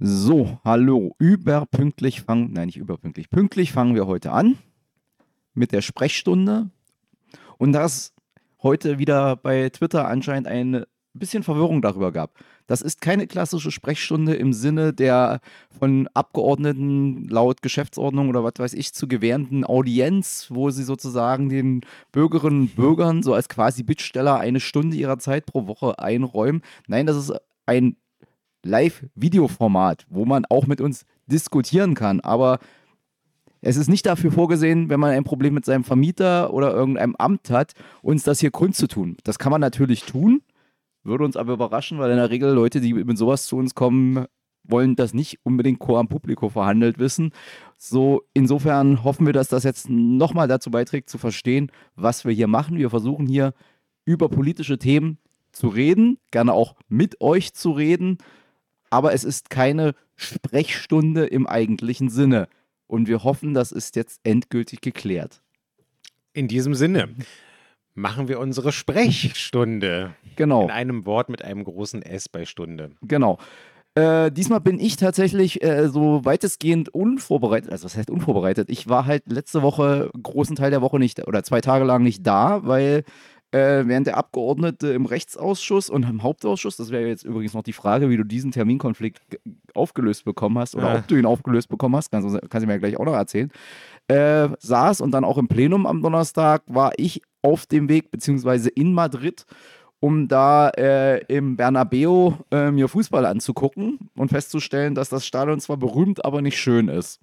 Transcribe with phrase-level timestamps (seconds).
[0.00, 1.14] So, hallo.
[1.18, 4.58] Überpünktlich fangen, nein, nicht überpünktlich, pünktlich fangen wir heute an
[5.54, 6.68] mit der Sprechstunde.
[7.58, 8.12] Und da es
[8.60, 12.32] heute wieder bei Twitter anscheinend ein bisschen Verwirrung darüber gab.
[12.66, 15.40] Das ist keine klassische Sprechstunde im Sinne der
[15.78, 21.82] von Abgeordneten laut Geschäftsordnung oder was weiß ich zu gewährenden Audienz, wo sie sozusagen den
[22.10, 26.62] Bürgerinnen und Bürgern so als quasi Bittsteller eine Stunde ihrer Zeit pro Woche einräumen.
[26.88, 27.32] Nein, das ist
[27.66, 27.96] ein
[28.64, 32.20] Live-Videoformat, wo man auch mit uns diskutieren kann.
[32.20, 32.58] Aber
[33.60, 37.50] es ist nicht dafür vorgesehen, wenn man ein Problem mit seinem Vermieter oder irgendeinem Amt
[37.50, 37.72] hat,
[38.02, 39.16] uns das hier kundzutun.
[39.24, 40.42] Das kann man natürlich tun,
[41.02, 44.26] würde uns aber überraschen, weil in der Regel Leute, die mit sowas zu uns kommen,
[44.64, 47.32] wollen das nicht unbedingt co am Publikum verhandelt wissen.
[47.78, 52.48] So, insofern hoffen wir, dass das jetzt nochmal dazu beiträgt, zu verstehen, was wir hier
[52.48, 52.78] machen.
[52.78, 53.52] Wir versuchen hier
[54.04, 55.18] über politische Themen
[55.52, 58.18] zu reden, gerne auch mit euch zu reden
[58.94, 62.46] aber es ist keine Sprechstunde im eigentlichen Sinne.
[62.86, 65.42] Und wir hoffen, das ist jetzt endgültig geklärt.
[66.32, 67.08] In diesem Sinne
[67.94, 70.14] machen wir unsere Sprechstunde.
[70.36, 70.62] Genau.
[70.62, 72.92] In einem Wort mit einem großen S bei Stunde.
[73.02, 73.38] Genau.
[73.96, 77.72] Äh, diesmal bin ich tatsächlich äh, so weitestgehend unvorbereitet.
[77.72, 78.70] Also, was heißt unvorbereitet?
[78.70, 82.24] Ich war halt letzte Woche, großen Teil der Woche nicht oder zwei Tage lang nicht
[82.24, 83.02] da, weil
[83.54, 87.72] äh, während der Abgeordnete im Rechtsausschuss und im Hauptausschuss, das wäre jetzt übrigens noch die
[87.72, 89.20] Frage, wie du diesen Terminkonflikt
[89.74, 90.98] aufgelöst bekommen hast oder ja.
[90.98, 93.52] ob du ihn aufgelöst bekommen hast, kannst, kannst du mir ja gleich auch noch erzählen,
[94.08, 98.70] äh, saß und dann auch im Plenum am Donnerstag war ich auf dem Weg, beziehungsweise
[98.70, 99.46] in Madrid,
[100.00, 105.76] um da äh, im Bernabeu äh, mir Fußball anzugucken und festzustellen, dass das Stadion zwar
[105.76, 107.20] berühmt, aber nicht schön ist.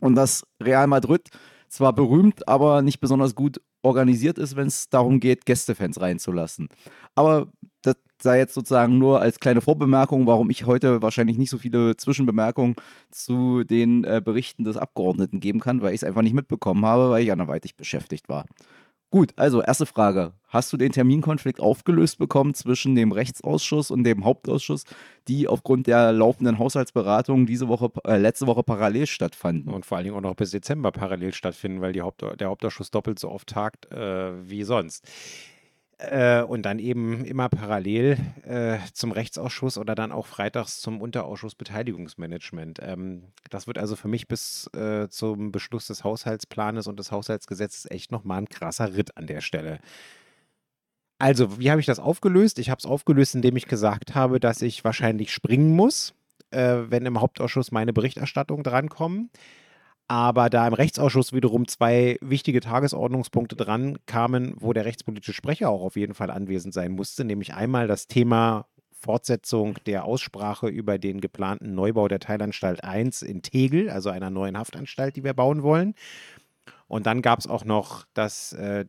[0.00, 1.30] Und dass Real Madrid
[1.76, 6.68] zwar berühmt, aber nicht besonders gut organisiert ist, wenn es darum geht, Gästefans reinzulassen.
[7.14, 7.48] Aber
[7.82, 11.96] das sei jetzt sozusagen nur als kleine Vorbemerkung, warum ich heute wahrscheinlich nicht so viele
[11.96, 12.74] Zwischenbemerkungen
[13.10, 17.10] zu den äh, Berichten des Abgeordneten geben kann, weil ich es einfach nicht mitbekommen habe,
[17.10, 18.46] weil ich anderweitig beschäftigt war.
[19.10, 20.32] Gut, also erste Frage.
[20.48, 24.84] Hast du den Terminkonflikt aufgelöst bekommen zwischen dem Rechtsausschuss und dem Hauptausschuss,
[25.28, 29.72] die aufgrund der laufenden Haushaltsberatungen diese Woche, äh, letzte Woche parallel stattfanden?
[29.72, 33.18] Und vor allen Dingen auch noch bis Dezember parallel stattfinden, weil Haupt, der Hauptausschuss doppelt
[33.18, 35.04] so oft tagt äh, wie sonst.
[35.98, 41.54] Äh, und dann eben immer parallel äh, zum Rechtsausschuss oder dann auch freitags zum Unterausschuss
[41.54, 42.80] Beteiligungsmanagement.
[42.82, 47.90] Ähm, das wird also für mich bis äh, zum Beschluss des Haushaltsplanes und des Haushaltsgesetzes
[47.90, 49.78] echt nochmal ein krasser Ritt an der Stelle.
[51.18, 52.58] Also, wie habe ich das aufgelöst?
[52.58, 56.12] Ich habe es aufgelöst, indem ich gesagt habe, dass ich wahrscheinlich springen muss,
[56.50, 59.30] äh, wenn im Hauptausschuss meine Berichterstattung drankommen.
[60.08, 65.82] Aber da im Rechtsausschuss wiederum zwei wichtige Tagesordnungspunkte dran kamen, wo der rechtspolitische Sprecher auch
[65.82, 71.20] auf jeden Fall anwesend sein musste, nämlich einmal das Thema Fortsetzung der Aussprache über den
[71.20, 75.94] geplanten Neubau der Teilanstalt 1 in Tegel, also einer neuen Haftanstalt, die wir bauen wollen.
[76.88, 78.86] Und dann gab es auch noch das äh,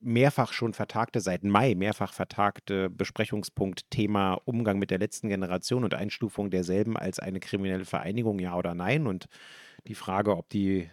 [0.00, 5.94] mehrfach schon vertagte, seit Mai mehrfach vertagte Besprechungspunkt Thema Umgang mit der letzten Generation und
[5.94, 9.06] Einstufung derselben als eine kriminelle Vereinigung, ja oder nein.
[9.06, 9.26] Und
[9.86, 10.88] die Frage, ob die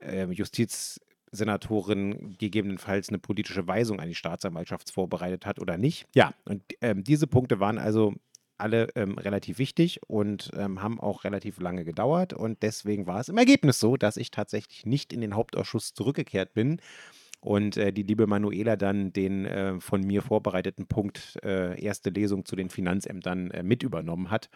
[0.00, 6.06] äh, Justizsenatorin gegebenenfalls eine politische Weisung an die Staatsanwaltschaft vorbereitet hat oder nicht.
[6.14, 8.14] Ja, und ähm, diese Punkte waren also
[8.58, 12.32] alle ähm, relativ wichtig und ähm, haben auch relativ lange gedauert.
[12.32, 16.54] Und deswegen war es im Ergebnis so, dass ich tatsächlich nicht in den Hauptausschuss zurückgekehrt
[16.54, 16.80] bin
[17.42, 22.44] und äh, die liebe Manuela dann den äh, von mir vorbereiteten Punkt äh, erste Lesung
[22.44, 24.48] zu den Finanzämtern äh, mit übernommen hat.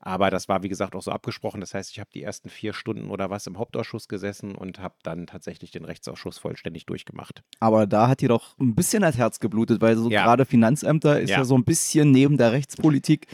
[0.00, 1.60] Aber das war, wie gesagt, auch so abgesprochen.
[1.60, 4.94] Das heißt, ich habe die ersten vier Stunden oder was im Hauptausschuss gesessen und habe
[5.02, 7.42] dann tatsächlich den Rechtsausschuss vollständig durchgemacht.
[7.58, 10.24] Aber da hat dir doch ein bisschen das Herz geblutet, weil so ja.
[10.24, 11.38] gerade Finanzämter ist ja.
[11.38, 11.44] ja.
[11.44, 13.26] so ein bisschen neben der Rechtspolitik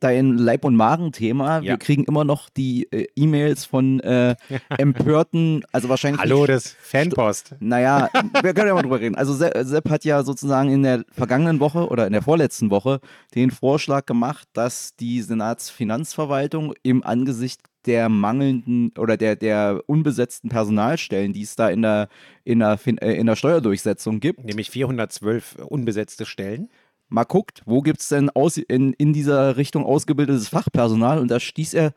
[0.00, 1.58] dein Leib- und Magen-Thema.
[1.58, 1.72] Ja.
[1.72, 4.36] Wir kriegen immer noch die äh, E-Mails von äh,
[4.78, 6.20] empörten, also wahrscheinlich.
[6.20, 7.54] Hallo, das Fanpost.
[7.60, 8.08] Naja,
[8.42, 9.14] wir können ja mal drüber reden.
[9.14, 13.00] Also Sepp hat ja sozusagen in der vergangenen Woche oder in der vorletzten Woche
[13.34, 21.32] den Vorschlag gemacht, dass die Senatsfinanzverwaltung im Angesicht der mangelnden oder der, der unbesetzten Personalstellen,
[21.32, 22.08] die es da in der,
[22.44, 24.44] in der, äh, in der Steuerdurchsetzung gibt.
[24.44, 26.68] Nämlich 412 unbesetzte Stellen
[27.12, 31.38] mal guckt, wo gibt es denn aus, in, in dieser Richtung ausgebildetes Fachpersonal und da
[31.38, 31.92] stieß er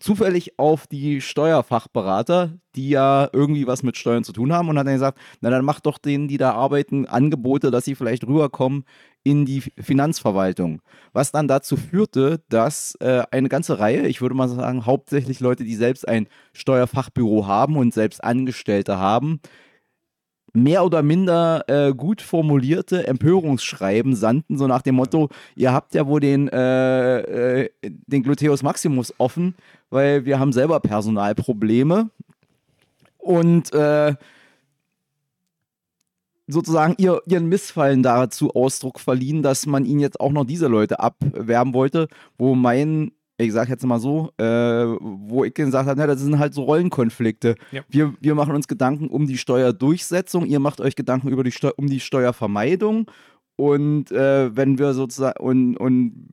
[0.00, 4.86] zufällig auf die Steuerfachberater, die ja irgendwie was mit Steuern zu tun haben und hat
[4.86, 8.84] dann gesagt, na dann macht doch denen, die da arbeiten, Angebote, dass sie vielleicht rüberkommen
[9.24, 10.80] in die Finanzverwaltung.
[11.12, 15.64] Was dann dazu führte, dass äh, eine ganze Reihe, ich würde mal sagen, hauptsächlich Leute,
[15.64, 19.40] die selbst ein Steuerfachbüro haben und selbst Angestellte haben,
[20.52, 26.06] mehr oder minder äh, gut formulierte Empörungsschreiben sandten, so nach dem Motto, ihr habt ja
[26.06, 29.54] wohl den, äh, äh, den Gluteus Maximus offen,
[29.90, 32.10] weil wir haben selber Personalprobleme.
[33.18, 34.14] Und äh,
[36.46, 40.98] sozusagen ihr, ihren Missfallen dazu Ausdruck verliehen, dass man ihnen jetzt auch noch diese Leute
[40.98, 42.08] abwerben wollte,
[42.38, 46.38] wo mein ich sag jetzt mal so, äh, wo ich gesagt habe, na, das sind
[46.38, 47.54] halt so Rollenkonflikte.
[47.70, 47.82] Ja.
[47.88, 51.70] Wir, wir machen uns Gedanken um die Steuerdurchsetzung, ihr macht euch Gedanken über die Steu
[51.76, 53.08] um die Steuervermeidung.
[53.56, 56.28] Und äh, wenn wir sozusagen, und, und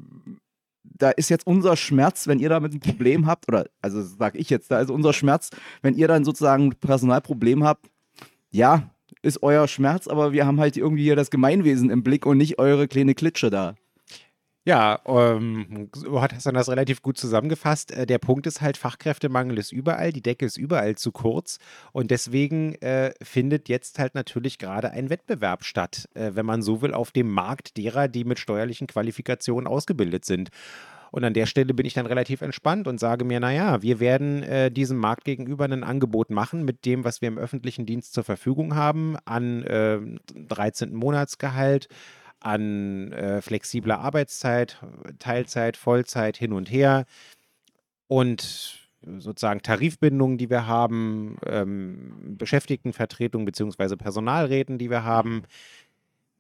[0.84, 4.50] da ist jetzt unser Schmerz, wenn ihr damit ein Problem habt, oder also sag ich
[4.50, 5.50] jetzt, da ist unser Schmerz,
[5.82, 7.88] wenn ihr dann sozusagen ein Personalproblem habt,
[8.52, 8.90] ja,
[9.22, 12.60] ist euer Schmerz, aber wir haben halt irgendwie hier das Gemeinwesen im Blick und nicht
[12.60, 13.76] eure kleine Klitsche da.
[14.68, 17.92] Ja, ähm, du hast dann das relativ gut zusammengefasst.
[17.92, 21.60] Äh, der Punkt ist halt, Fachkräftemangel ist überall, die Decke ist überall zu kurz
[21.92, 26.82] und deswegen äh, findet jetzt halt natürlich gerade ein Wettbewerb statt, äh, wenn man so
[26.82, 30.50] will, auf dem Markt derer, die mit steuerlichen Qualifikationen ausgebildet sind.
[31.12, 34.42] Und an der Stelle bin ich dann relativ entspannt und sage mir, naja, wir werden
[34.42, 38.24] äh, diesem Markt gegenüber ein Angebot machen mit dem, was wir im öffentlichen Dienst zur
[38.24, 40.00] Verfügung haben, an äh,
[40.34, 40.96] 13.
[40.96, 41.88] Monatsgehalt,
[42.40, 44.82] an äh, flexibler Arbeitszeit,
[45.20, 47.06] Teilzeit, Vollzeit hin und her
[48.08, 48.86] und
[49.18, 53.96] sozusagen Tarifbindungen, die wir haben, ähm, Beschäftigtenvertretung bzw.
[53.96, 55.44] Personalräten, die wir haben,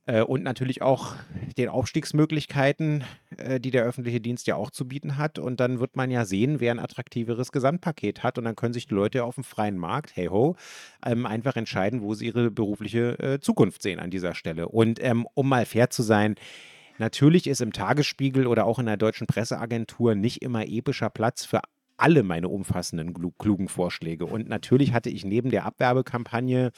[0.06, 1.16] äh, und natürlich auch
[1.58, 3.04] den Aufstiegsmöglichkeiten,
[3.38, 5.40] äh, die der öffentliche Dienst ja auch zu bieten hat.
[5.40, 8.38] Und dann wird man ja sehen, wer ein attraktiveres Gesamtpaket hat.
[8.38, 10.56] Und dann können sich die Leute auf dem freien Markt, hey ho,
[11.06, 14.68] ähm, einfach entscheiden, wo sie ihre berufliche äh, Zukunft sehen an dieser Stelle.
[14.70, 16.36] Und ähm, um mal fair zu sein,
[16.98, 21.60] Natürlich ist im Tagesspiegel oder auch in der deutschen Presseagentur nicht immer epischer Platz für
[21.98, 24.26] alle meine umfassenden, klugen Vorschläge.
[24.26, 26.72] Und natürlich hatte ich neben der Abwerbekampagne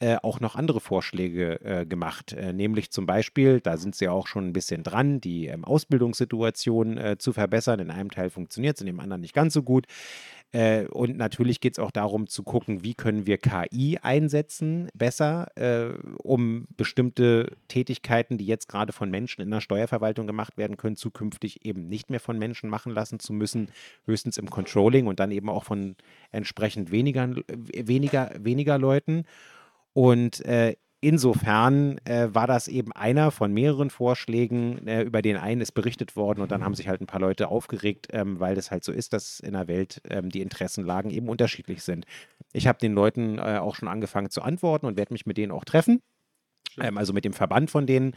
[0.00, 4.26] äh, auch noch andere Vorschläge äh, gemacht, äh, nämlich zum Beispiel, da sind sie auch
[4.26, 7.80] schon ein bisschen dran, die ähm, Ausbildungssituation äh, zu verbessern.
[7.80, 9.86] In einem Teil funktioniert es, in dem anderen nicht ganz so gut.
[10.50, 15.48] Äh, und natürlich geht es auch darum zu gucken, wie können wir KI einsetzen besser,
[15.56, 15.92] äh,
[16.22, 21.66] um bestimmte Tätigkeiten, die jetzt gerade von Menschen in der Steuerverwaltung gemacht werden können, zukünftig
[21.66, 23.70] eben nicht mehr von Menschen machen lassen zu müssen,
[24.06, 25.96] höchstens im Controlling und dann eben auch von
[26.32, 29.24] entsprechend weniger, weniger, weniger Leuten.
[29.98, 34.86] Und äh, insofern äh, war das eben einer von mehreren Vorschlägen.
[34.86, 37.48] Äh, über den einen ist berichtet worden und dann haben sich halt ein paar Leute
[37.48, 41.28] aufgeregt, ähm, weil das halt so ist, dass in der Welt ähm, die Interessenlagen eben
[41.28, 42.06] unterschiedlich sind.
[42.52, 45.50] Ich habe den Leuten äh, auch schon angefangen zu antworten und werde mich mit denen
[45.50, 46.00] auch treffen.
[46.80, 48.14] Ähm, also mit dem Verband von denen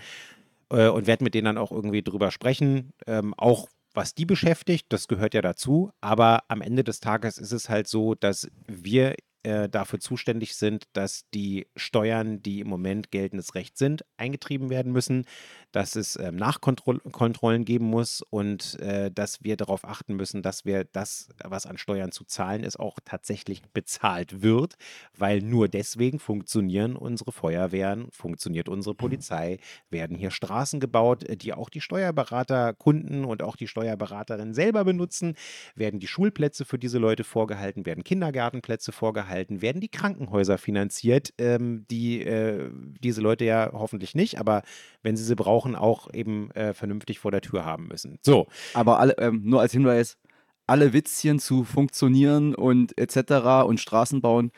[0.69, 2.93] äh, und werde mit denen dann auch irgendwie drüber sprechen.
[3.07, 5.89] Ähm, auch was die beschäftigt, das gehört ja dazu.
[5.99, 10.85] Aber am Ende des Tages ist es halt so, dass wir äh, dafür zuständig sind,
[10.93, 15.25] dass die Steuern, die im Moment geltendes Recht sind, eingetrieben werden müssen,
[15.71, 20.83] dass es ähm, Nachkontrollen geben muss und äh, dass wir darauf achten müssen, dass wir
[20.83, 24.75] das, was an Steuern zu zahlen ist, auch tatsächlich bezahlt wird,
[25.17, 29.59] weil nur deswegen funktionieren unsere Feuerwehren, funktioniert unsere Polizei,
[29.89, 34.83] werden hier Straßen gebaut, äh, die auch die Steuerberater, Kunden und auch die Steuerberaterinnen selber
[34.83, 35.35] benutzen,
[35.75, 41.85] werden die Schulplätze für diese Leute vorgehalten, werden Kindergartenplätze vorgehalten, werden die Krankenhäuser finanziert, ähm,
[41.89, 42.69] die äh,
[42.99, 44.63] diese Leute ja hoffentlich nicht, aber
[45.03, 48.19] wenn sie sie brauchen, auch eben äh, vernünftig vor der Tür haben müssen.
[48.21, 48.47] So.
[48.73, 50.17] Aber alle, ähm, nur als Hinweis,
[50.67, 53.65] alle Witzchen zu funktionieren und etc.
[53.65, 54.51] und Straßen bauen,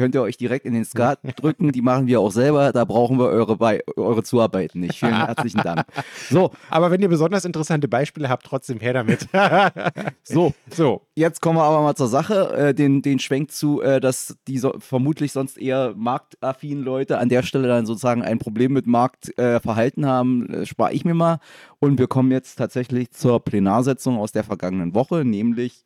[0.00, 1.72] könnt ihr euch direkt in den Skat drücken.
[1.72, 2.72] Die machen wir auch selber.
[2.72, 4.98] Da brauchen wir eure, Be eure Zuarbeit nicht.
[4.98, 5.84] Vielen herzlichen Dank.
[6.30, 6.52] So.
[6.70, 9.28] Aber wenn ihr besonders interessante Beispiele habt, trotzdem her damit.
[10.22, 11.02] so, so.
[11.14, 12.50] Jetzt kommen wir aber mal zur Sache.
[12.56, 17.28] Äh, den, den Schwenk zu, äh, dass die so, vermutlich sonst eher marktaffinen Leute an
[17.28, 21.40] der Stelle dann sozusagen ein Problem mit Marktverhalten äh, haben, äh, spare ich mir mal.
[21.78, 25.84] Und wir kommen jetzt tatsächlich zur Plenarsitzung aus der vergangenen Woche, nämlich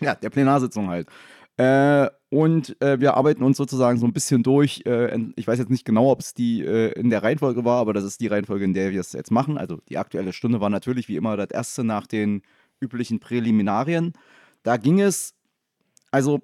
[0.00, 1.06] ja, der Plenarsitzung halt.
[1.56, 4.82] Äh, und äh, wir arbeiten uns sozusagen so ein bisschen durch.
[4.86, 7.92] Äh, ich weiß jetzt nicht genau, ob es die äh, in der Reihenfolge war, aber
[7.92, 9.56] das ist die Reihenfolge, in der wir es jetzt machen.
[9.56, 12.42] Also die aktuelle Stunde war natürlich wie immer das erste nach den
[12.80, 14.14] üblichen Präliminarien.
[14.64, 15.34] Da ging es,
[16.10, 16.40] also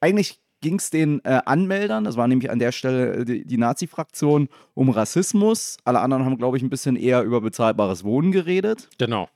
[0.00, 3.58] eigentlich ging es den äh, Anmeldern, das war nämlich an der Stelle äh, die, die
[3.58, 5.78] Nazi-Fraktion, um Rassismus.
[5.84, 8.88] Alle anderen haben, glaube ich, ein bisschen eher über bezahlbares Wohnen geredet.
[8.98, 9.28] Genau.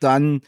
[0.00, 0.40] Dann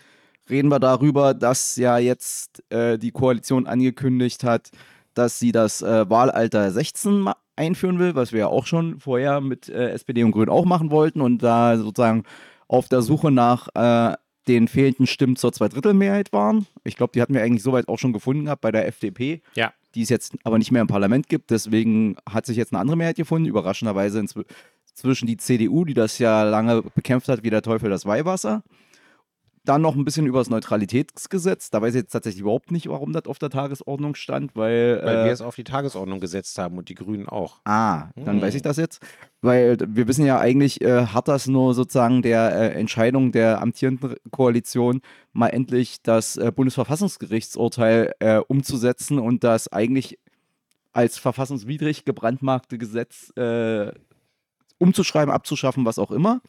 [0.49, 4.71] reden wir darüber, dass ja jetzt äh, die Koalition angekündigt hat,
[5.15, 9.69] dass sie das äh, Wahlalter 16 einführen will, was wir ja auch schon vorher mit
[9.69, 12.25] äh, SPD und Grün auch machen wollten und da sozusagen
[12.69, 14.17] auf der Suche nach äh,
[14.49, 16.67] den fehlenden Stimmen zur Zweidrittelmehrheit waren.
[16.83, 19.41] Ich glaube, die hatten wir eigentlich soweit auch schon gefunden gehabt bei der FDP.
[19.55, 19.73] Ja.
[19.95, 21.51] die es jetzt aber nicht mehr im Parlament gibt.
[21.51, 26.43] Deswegen hat sich jetzt eine andere Mehrheit gefunden, überraschenderweise inzwischen die CDU, die das ja
[26.43, 28.65] lange bekämpft hat, wie der Teufel das Weihwasser.
[29.67, 31.71] Dann noch ein bisschen über das Neutralitätsgesetz.
[31.71, 35.01] Da weiß ich jetzt tatsächlich überhaupt nicht, warum das auf der Tagesordnung stand, weil.
[35.03, 37.61] Weil äh, wir es auf die Tagesordnung gesetzt haben und die Grünen auch.
[37.65, 38.43] Ah, dann Hm.
[38.43, 39.01] weiß ich das jetzt.
[39.41, 44.17] Weil wir wissen ja eigentlich, äh, hat das nur sozusagen der äh, Entscheidung der amtierenden
[44.31, 45.01] Koalition,
[45.33, 50.19] mal endlich das äh, Bundesverfassungsgerichtsurteil äh, umzusetzen und das eigentlich
[50.93, 53.93] als verfassungswidrig gebrandmarkte Gesetz äh,
[54.79, 56.41] umzuschreiben, abzuschaffen, was auch immer.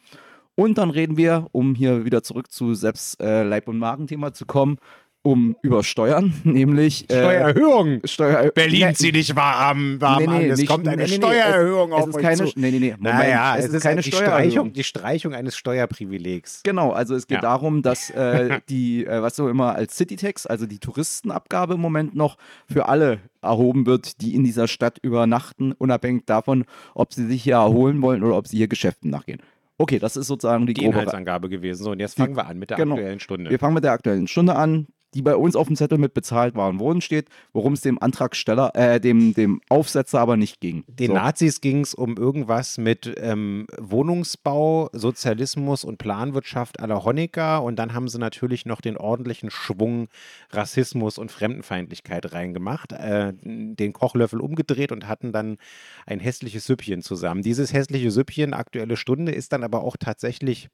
[0.56, 4.46] Und dann reden wir, um hier wieder zurück zu selbst äh, Leib- und Magenthema zu
[4.46, 4.78] kommen,
[5.22, 8.00] um über Steuern, nämlich äh, Steuererhöhung!
[8.06, 10.50] Steuer Berlin Nee, zieht dich warm, warm Nee, nee, an.
[10.52, 12.44] Es nicht- kommt eine nee, Steuererhöhung es, auf es ist keine, zu.
[12.56, 14.52] Nee, nee, nee, Moment, naja, es, ist keine die Steuererhöhung.
[14.52, 16.62] Streichung, die Streichung eines Steuerprivilegs.
[16.64, 17.42] Genau, also es geht Ja.
[17.42, 22.14] darum, dass äh, die, äh, was so immer als Citytax, also die Touristenabgabe im Moment
[22.16, 22.38] noch
[22.72, 27.56] für alle erhoben wird, die in dieser Stadt übernachten, unabhängig davon, ob sie sich hier
[27.56, 29.40] erholen wollen oder ob sie hier Geschäften nachgehen.
[29.78, 31.84] Okay, das ist sozusagen die, Die grobe Inhaltsangabe gewesen.
[31.84, 32.96] So, und jetzt fangen wir an mit der Genau.
[32.96, 33.50] aktuellen Stunde.
[33.52, 36.56] Wir fangen mit der aktuellen Stunde an, die bei uns auf dem Zettel mit bezahlt
[36.56, 40.84] waren, worin steht, worum es dem Antragsteller, äh, dem, dem Aufsetzer aber nicht ging.
[40.88, 41.14] Den so.
[41.14, 47.94] Nazis ging es um irgendwas mit ähm, Wohnungsbau, Sozialismus und Planwirtschaft la Honecker und dann
[47.94, 50.10] haben sie natürlich noch den ordentlichen Schwung
[50.52, 55.58] Rassismus und Fremdenfeindlichkeit reingemacht, äh, den Kochlöffel umgedreht und hatten dann
[56.06, 57.42] ein hässliches Süppchen zusammen.
[57.42, 60.70] Dieses hässliche Süppchen, aktuelle Stunde, ist dann aber auch tatsächlich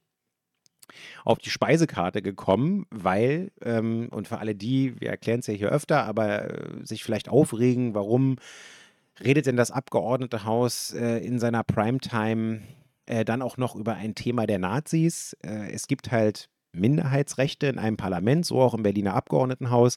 [1.26, 5.70] auf die Speisekarte gekommen, weil, ähm, und für alle die, wir erklären es ja hier
[5.70, 8.38] öfter, aber äh, sich vielleicht aufregen, warum
[9.24, 12.62] redet denn das Abgeordnetehaus äh, in seiner Primetime
[13.06, 15.36] äh, dann auch noch über ein Thema der Nazis?
[15.44, 19.96] Äh, es gibt halt Minderheitsrechte in einem Parlament, so auch im Berliner Abgeordnetenhaus.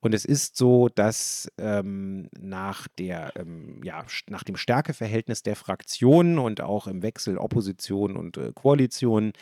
[0.00, 6.38] Und es ist so, dass ähm, nach, der, ähm, ja, nach dem Stärkeverhältnis der Fraktionen
[6.38, 9.32] und auch im Wechsel Opposition und äh, Koalition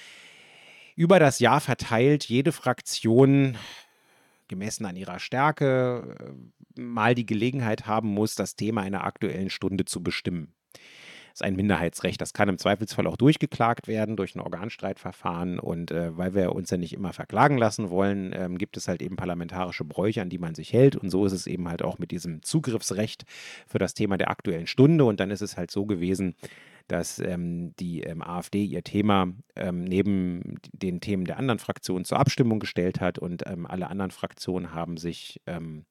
[0.96, 3.56] über das Jahr verteilt jede Fraktion
[4.48, 9.84] gemessen an ihrer Stärke äh, mal die Gelegenheit haben muss, das Thema einer aktuellen Stunde
[9.86, 10.52] zu bestimmen.
[11.30, 12.20] Das ist ein Minderheitsrecht.
[12.20, 15.60] Das kann im Zweifelsfall auch durchgeklagt werden durch ein Organstreitverfahren.
[15.60, 19.00] Und äh, weil wir uns ja nicht immer verklagen lassen wollen, ähm, gibt es halt
[19.00, 20.96] eben parlamentarische Bräuche, an die man sich hält.
[20.96, 23.24] Und so ist es eben halt auch mit diesem Zugriffsrecht
[23.68, 25.04] für das Thema der aktuellen Stunde.
[25.04, 26.34] Und dann ist es halt so gewesen,
[26.90, 32.18] dass ähm, die ähm, AfD ihr Thema ähm, neben den Themen der anderen Fraktionen zur
[32.18, 35.84] Abstimmung gestellt hat und ähm, alle anderen Fraktionen haben sich ähm,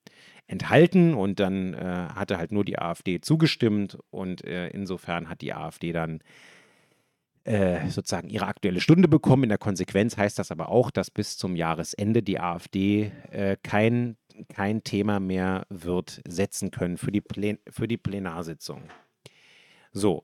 [0.48, 5.54] enthalten und dann äh, hatte halt nur die AfD zugestimmt und äh, insofern hat die
[5.54, 6.22] AfD dann
[7.46, 9.44] äh, sozusagen ihre aktuelle Stunde bekommen.
[9.44, 14.18] In der Konsequenz heißt das aber auch, dass bis zum Jahresende die AfD äh, kein,
[14.50, 18.84] kein Thema mehr wird setzen können für die, Plen für die Plenarsitzung.
[19.94, 20.24] So.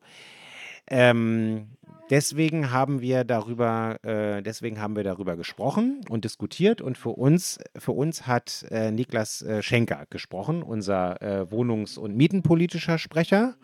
[0.87, 1.77] Ähm,
[2.09, 7.59] deswegen haben wir darüber, äh, deswegen haben wir darüber gesprochen und diskutiert und für uns,
[7.77, 13.55] für uns hat äh, Niklas äh, Schenker gesprochen, unser äh, wohnungs- und mietenpolitischer Sprecher.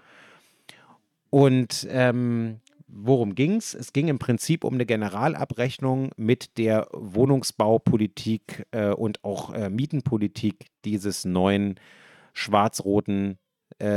[1.29, 3.73] Und ähm, worum ging es?
[3.73, 10.65] Es ging im Prinzip um eine Generalabrechnung mit der Wohnungsbaupolitik äh, und auch äh, Mietenpolitik
[10.85, 11.79] dieses neuen
[12.33, 13.37] schwarz-roten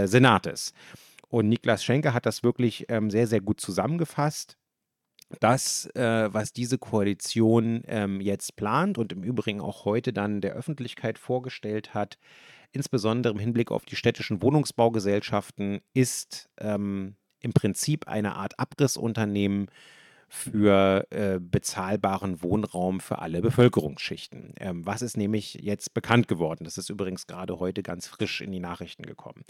[0.07, 0.73] Senates.
[1.35, 4.57] Und Niklas Schenker hat das wirklich ähm, sehr, sehr gut zusammengefasst.
[5.41, 10.53] Das, äh, was diese Koalition ähm, jetzt plant und im Übrigen auch heute dann der
[10.53, 12.19] Öffentlichkeit vorgestellt hat,
[12.71, 19.67] insbesondere im Hinblick auf die städtischen Wohnungsbaugesellschaften, ist ähm, im Prinzip eine Art Abrissunternehmen
[20.29, 24.55] für äh, bezahlbaren Wohnraum für alle Bevölkerungsschichten.
[24.61, 26.63] Ähm, was ist nämlich jetzt bekannt geworden?
[26.63, 29.43] Das ist übrigens gerade heute ganz frisch in die Nachrichten gekommen.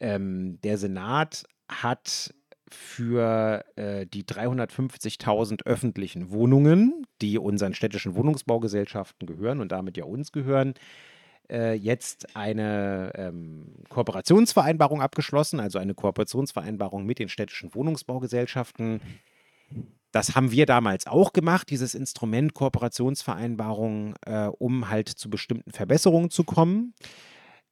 [0.00, 2.34] Ähm, der Senat hat
[2.68, 10.32] für äh, die 350.000 öffentlichen Wohnungen, die unseren städtischen Wohnungsbaugesellschaften gehören und damit ja uns
[10.32, 10.74] gehören,
[11.50, 19.00] äh, jetzt eine ähm, Kooperationsvereinbarung abgeschlossen, also eine Kooperationsvereinbarung mit den städtischen Wohnungsbaugesellschaften.
[20.12, 26.30] Das haben wir damals auch gemacht, dieses Instrument Kooperationsvereinbarung, äh, um halt zu bestimmten Verbesserungen
[26.30, 26.94] zu kommen.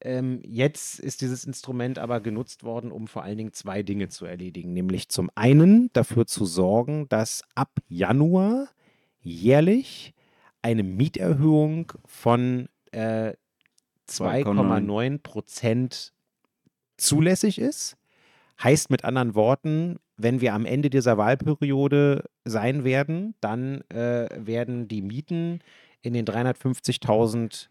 [0.00, 4.26] Ähm, jetzt ist dieses Instrument aber genutzt worden, um vor allen Dingen zwei Dinge zu
[4.26, 4.72] erledigen.
[4.72, 8.68] Nämlich zum einen dafür zu sorgen, dass ab Januar
[9.20, 10.14] jährlich
[10.62, 13.32] eine Mieterhöhung von äh,
[14.08, 16.12] 2,9 Prozent
[16.96, 17.96] zulässig ist.
[18.62, 24.88] Heißt mit anderen Worten, wenn wir am Ende dieser Wahlperiode sein werden, dann äh, werden
[24.88, 25.60] die Mieten
[26.02, 27.68] in den 350.000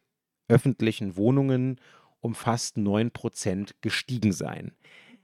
[0.47, 1.79] öffentlichen Wohnungen
[2.21, 4.71] um fast 9% gestiegen sein.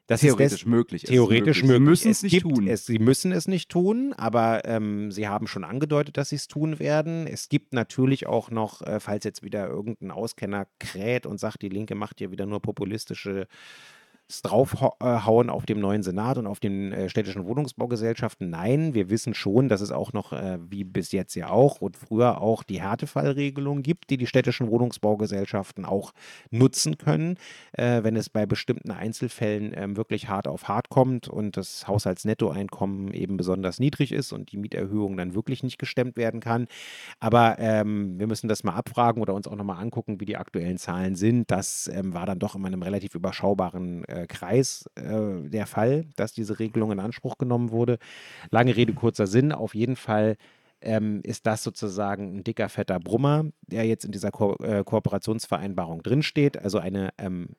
[0.08, 1.04] Das theoretisch ist möglich.
[1.04, 1.78] Theoretisch möglich.
[1.78, 2.68] Sie müssen es, es nicht tun.
[2.68, 6.50] Es, sie müssen es nicht tun, aber ähm, sie haben schon angedeutet, dass sie es
[6.50, 7.26] tun werden.
[7.26, 11.70] Es gibt natürlich auch noch, äh, falls jetzt wieder irgendein Auskenner kräht und sagt, die
[11.70, 13.48] Linke macht hier wieder nur populistische
[14.42, 18.50] draufhauen auf dem neuen Senat und auf den äh, städtischen Wohnungsbaugesellschaften.
[18.50, 21.98] Nein, wir wissen schon, dass es auch noch, äh, wie bis jetzt ja auch und
[21.98, 26.14] früher auch die Härtefallregelung gibt, die die städtischen Wohnungsbaugesellschaften auch
[26.52, 27.38] nutzen können,
[27.74, 33.14] äh, wenn es bei bestimmten Einzelfällen ähm, wirklich hart auf hart kommt und das Haushaltsnettoeinkommen
[33.14, 36.68] eben besonders niedrig ist und die Mieterhöhung dann wirklich nicht gestemmt werden kann.
[37.20, 40.78] Aber ähm, wir müssen das mal abfragen oder uns auch nochmal angucken, wie die aktuellen
[40.78, 41.52] Zahlen sind.
[41.52, 46.34] Das ähm, war dann doch in einem relativ überschaubaren äh, Kreis äh, der Fall, dass
[46.34, 47.98] diese Regelung in Anspruch genommen wurde.
[48.52, 49.52] Lange Rede, kurzer Sinn.
[49.52, 50.38] Auf jeden Fall
[50.82, 56.04] ähm, ist das sozusagen ein dicker, fetter Brummer, der jetzt in dieser Ko äh, Kooperationsvereinbarung
[56.04, 56.58] drinsteht.
[56.58, 57.50] Also eine ähm,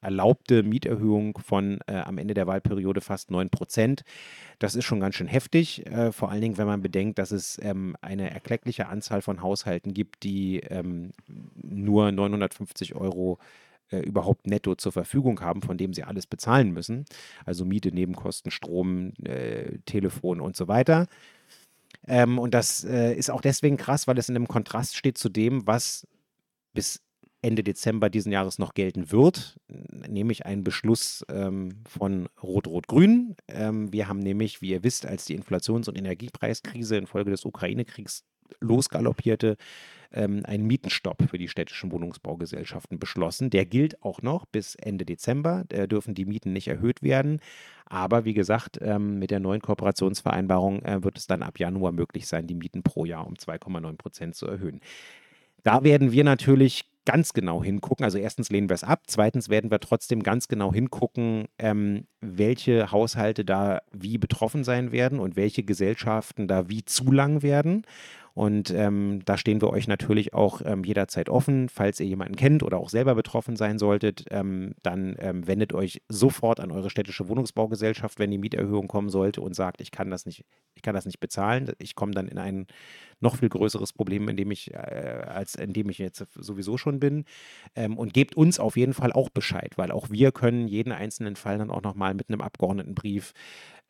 [0.00, 4.04] erlaubte Mieterhöhung von äh, am Ende der Wahlperiode fast 9 Prozent.
[4.58, 7.58] Das ist schon ganz schön heftig, äh, vor allen Dingen, wenn man bedenkt, dass es
[7.62, 11.10] ähm, eine erkleckliche Anzahl von Haushalten gibt, die ähm,
[11.62, 13.38] nur 950 Euro
[13.90, 17.04] überhaupt netto zur Verfügung haben, von dem sie alles bezahlen müssen.
[17.44, 21.06] Also Miete, Nebenkosten, Strom, äh, Telefon und so weiter.
[22.06, 25.28] Ähm, und das äh, ist auch deswegen krass, weil es in einem Kontrast steht zu
[25.28, 26.06] dem, was
[26.72, 27.00] bis
[27.42, 33.36] Ende Dezember diesen Jahres noch gelten wird, nämlich ein Beschluss ähm, von Rot-Rot-Grün.
[33.46, 38.24] Ähm, wir haben nämlich, wie ihr wisst, als die Inflations- und Energiepreiskrise infolge des Ukraine-Kriegs
[38.60, 39.56] losgaloppierte,
[40.12, 43.50] ähm, einen Mietenstopp für die städtischen Wohnungsbaugesellschaften beschlossen.
[43.50, 45.64] Der gilt auch noch bis Ende Dezember.
[45.68, 47.40] Da dürfen die Mieten nicht erhöht werden.
[47.84, 52.26] Aber wie gesagt, ähm, mit der neuen Kooperationsvereinbarung äh, wird es dann ab Januar möglich
[52.26, 54.80] sein, die Mieten pro Jahr um 2,9 Prozent zu erhöhen.
[55.62, 58.04] Da werden wir natürlich ganz genau hingucken.
[58.04, 62.90] Also erstens lehnen wir es ab, zweitens werden wir trotzdem ganz genau hingucken, ähm, welche
[62.90, 67.86] Haushalte da wie betroffen sein werden und welche Gesellschaften da wie zu lang werden.
[68.36, 71.70] Und ähm, da stehen wir euch natürlich auch ähm, jederzeit offen.
[71.70, 76.02] Falls ihr jemanden kennt oder auch selber betroffen sein solltet, ähm, dann ähm, wendet euch
[76.10, 80.26] sofort an eure städtische Wohnungsbaugesellschaft, wenn die Mieterhöhung kommen sollte und sagt, ich kann das
[80.26, 81.72] nicht, ich kann das nicht bezahlen.
[81.78, 82.66] Ich komme dann in ein
[83.20, 87.00] noch viel größeres Problem, in dem ich, äh, als in dem ich jetzt sowieso schon
[87.00, 87.24] bin.
[87.74, 91.36] Ähm, und gebt uns auf jeden Fall auch Bescheid, weil auch wir können jeden einzelnen
[91.36, 93.32] Fall dann auch nochmal mit einem Abgeordnetenbrief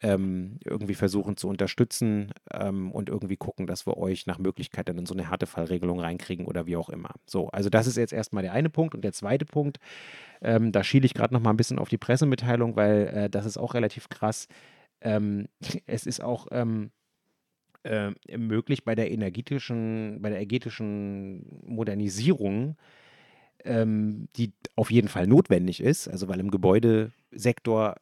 [0.03, 4.99] ähm, irgendwie versuchen zu unterstützen ähm, und irgendwie gucken, dass wir euch nach Möglichkeit dann
[4.99, 7.15] in so eine Härtefallregelung reinkriegen oder wie auch immer.
[7.25, 8.95] So, also das ist jetzt erstmal der eine Punkt.
[8.95, 9.79] Und der zweite Punkt,
[10.43, 13.47] ähm, da schiele ich gerade noch mal ein bisschen auf die Pressemitteilung, weil äh, das
[13.47, 14.49] ist auch relativ krass.
[15.01, 15.49] Ähm,
[15.87, 16.91] es ist auch ähm,
[17.85, 22.77] äh, möglich bei der energetischen, bei der energetischen Modernisierung,
[23.65, 27.97] ähm, die auf jeden Fall notwendig ist, also weil im Gebäudesektor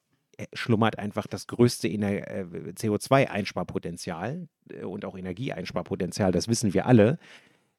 [0.52, 7.18] schlummert einfach das größte äh, CO2-Einsparpotenzial äh, und auch Energieeinsparpotenzial, das wissen wir alle.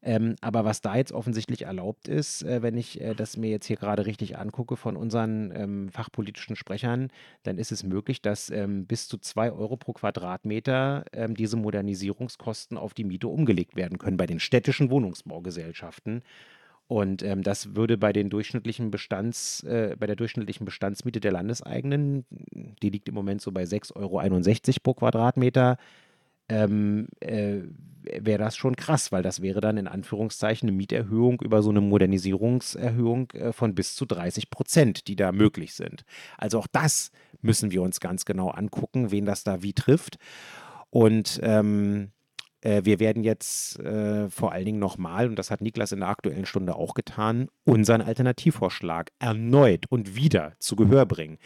[0.05, 3.65] Ähm, aber was da jetzt offensichtlich erlaubt ist, äh, wenn ich äh, das mir jetzt
[3.65, 7.09] hier gerade richtig angucke von unseren ähm, fachpolitischen Sprechern,
[7.41, 12.77] dann ist es möglich, dass ähm, bis zu 2 Euro pro Quadratmeter ähm, diese Modernisierungskosten
[12.77, 16.21] auf die Miete umgelegt werden können bei den städtischen Wohnungsbaugesellschaften.
[16.87, 22.25] Und ähm, das würde bei den durchschnittlichen Bestands, äh, bei der durchschnittlichen Bestandsmiete der Landeseigenen,
[22.83, 25.77] die liegt im Moment so bei 6,61 Euro pro Quadratmeter,
[26.47, 27.61] ähm, äh,
[28.03, 31.81] wäre das schon krass, weil das wäre dann in Anführungszeichen eine Mieterhöhung über so eine
[31.81, 36.05] Modernisierungserhöhung äh, von bis zu 30 Prozent, die da möglich sind.
[36.37, 40.19] Also auch das müssen wir uns ganz genau angucken, wen das da wie trifft.
[40.91, 42.24] Und ähm, äh,
[42.65, 46.45] wir werden jetzt äh, vor allen Dingen nochmal, und das hat Niklas in der aktuellen
[46.45, 51.37] Stunde auch getan, unseren Alternativvorschlag erneut und wieder zu Gehör bringen.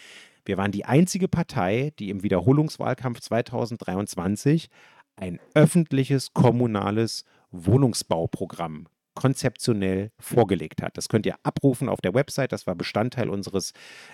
[0.46, 4.70] Wir waren die einzige Partei, die im Wiederholungswahlkampf 2023
[5.16, 10.96] ein öffentliches kommunales Wohnungsbauprogramm konzeptionell vorgelegt hat.
[10.96, 12.54] Das könnt ihr abrufen auf der Website.
[12.54, 13.74] Das war Bestandteil unseres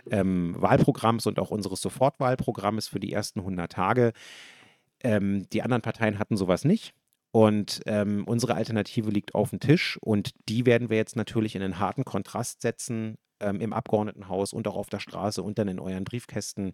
[0.09, 4.13] ähm, Wahlprogramms und auch unseres Sofortwahlprogramms für die ersten 100 Tage.
[5.03, 6.93] Ähm, die anderen Parteien hatten sowas nicht.
[7.31, 11.61] Und ähm, unsere Alternative liegt auf dem Tisch und die werden wir jetzt natürlich in
[11.61, 15.79] einen harten Kontrast setzen ähm, im Abgeordnetenhaus und auch auf der Straße und dann in
[15.79, 16.71] euren Briefkästen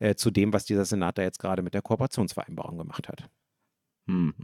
[0.00, 3.30] äh, zu dem, was dieser Senat da jetzt gerade mit der Kooperationsvereinbarung gemacht hat.
[4.06, 4.34] Hm.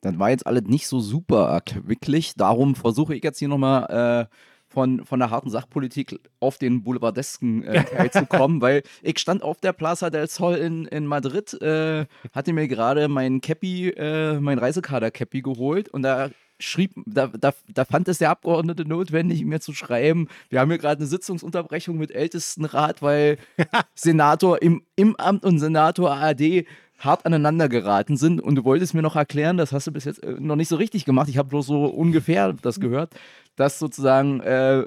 [0.00, 2.34] Dann war jetzt alles nicht so super erquicklich.
[2.34, 4.34] Darum versuche ich jetzt hier nochmal äh,
[4.70, 9.42] von, von der harten Sachpolitik auf den boulevardesken äh, Teil zu kommen, weil ich stand
[9.42, 14.38] auf der Plaza del Sol in, in Madrid, äh, hatte mir gerade mein Cappy, äh,
[14.40, 16.30] mein Reisekader-Cappy geholt und da
[16.60, 20.78] schrieb, da, da, da fand es der Abgeordnete notwendig, mir zu schreiben, wir haben hier
[20.78, 23.38] gerade eine Sitzungsunterbrechung mit Ältestenrat, weil
[23.94, 26.66] Senator im, im Amt und Senator ARD
[27.00, 28.40] hart aneinander geraten sind.
[28.40, 30.76] Und du wolltest mir noch erklären, das hast du bis jetzt äh, noch nicht so
[30.76, 33.10] richtig gemacht, ich habe bloß so ungefähr das gehört,
[33.56, 34.86] dass sozusagen äh,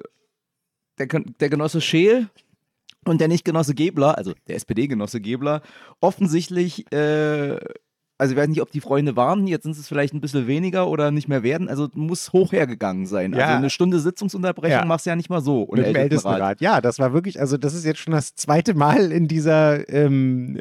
[0.98, 2.30] der, der Genosse Scheel
[3.06, 5.62] und der Nicht-Genosse Gebler, also der SPD-Genosse Gebler,
[6.00, 7.60] offensichtlich äh,
[8.24, 10.88] also ich weiß nicht, ob die Freunde waren, jetzt sind es vielleicht ein bisschen weniger
[10.88, 11.68] oder nicht mehr werden.
[11.68, 13.34] Also muss hoch hergegangen sein.
[13.34, 13.40] Ja.
[13.40, 14.86] Also eine Stunde Sitzungsunterbrechung ja.
[14.86, 15.68] machst du ja nicht mal so.
[15.74, 16.62] Mit dem Ältestenrat.
[16.62, 20.56] Ja, das war wirklich, also das ist jetzt schon das zweite Mal in dieser, ähm,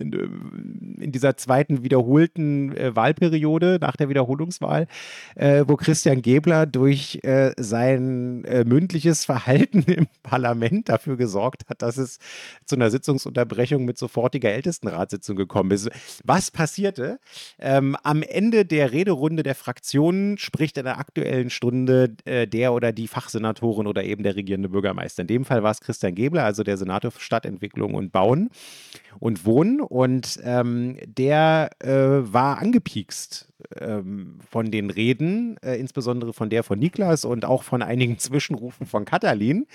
[0.98, 4.88] in dieser zweiten wiederholten äh, Wahlperiode nach der Wiederholungswahl,
[5.36, 11.80] äh, wo Christian Gebler durch äh, sein äh, mündliches Verhalten im Parlament dafür gesorgt hat,
[11.82, 12.18] dass es
[12.64, 15.90] zu einer Sitzungsunterbrechung mit sofortiger Ältestenratssitzung gekommen ist.
[16.24, 17.20] Was passierte?
[17.58, 22.92] Ähm, am Ende der Rederunde der Fraktionen spricht in der aktuellen Stunde äh, der oder
[22.92, 25.22] die Fachsenatorin oder eben der regierende Bürgermeister.
[25.22, 28.50] In dem Fall war es Christian Gebler, also der Senator für Stadtentwicklung und Bauen
[29.20, 29.80] und Wohnen.
[29.80, 36.78] Und ähm, der äh, war angepiekst ähm, von den Reden, äh, insbesondere von der von
[36.78, 39.66] Niklas und auch von einigen Zwischenrufen von Katalin.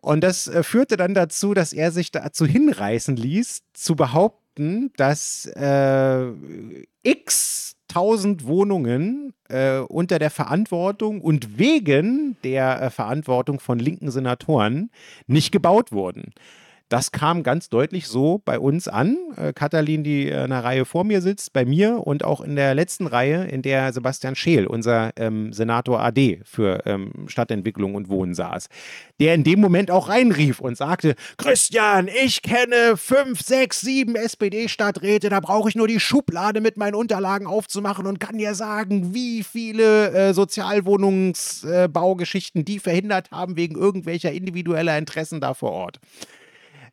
[0.00, 4.92] Und das äh, führte dann dazu, dass er sich dazu hinreißen ließ, zu behaupten, behaupten,
[4.96, 6.32] dass äh,
[7.02, 14.90] x tausend Wohnungen äh, unter der Verantwortung und wegen der äh, Verantwortung von linken Senatoren
[15.26, 16.32] nicht gebaut wurden.
[16.92, 19.16] Das kam ganz deutlich so bei uns an.
[19.38, 22.74] Äh, Katalin, die in einer Reihe vor mir sitzt, bei mir und auch in der
[22.74, 28.34] letzten Reihe, in der Sebastian Scheel, unser ähm, Senator AD für ähm, Stadtentwicklung und Wohnen
[28.34, 28.68] saß,
[29.20, 35.30] der in dem Moment auch reinrief und sagte, Christian, ich kenne fünf, sechs, sieben SPD-Stadträte,
[35.30, 39.44] da brauche ich nur die Schublade mit meinen Unterlagen aufzumachen und kann dir sagen, wie
[39.44, 45.98] viele äh, Sozialwohnungsbaugeschichten äh, die verhindert haben wegen irgendwelcher individueller Interessen da vor Ort.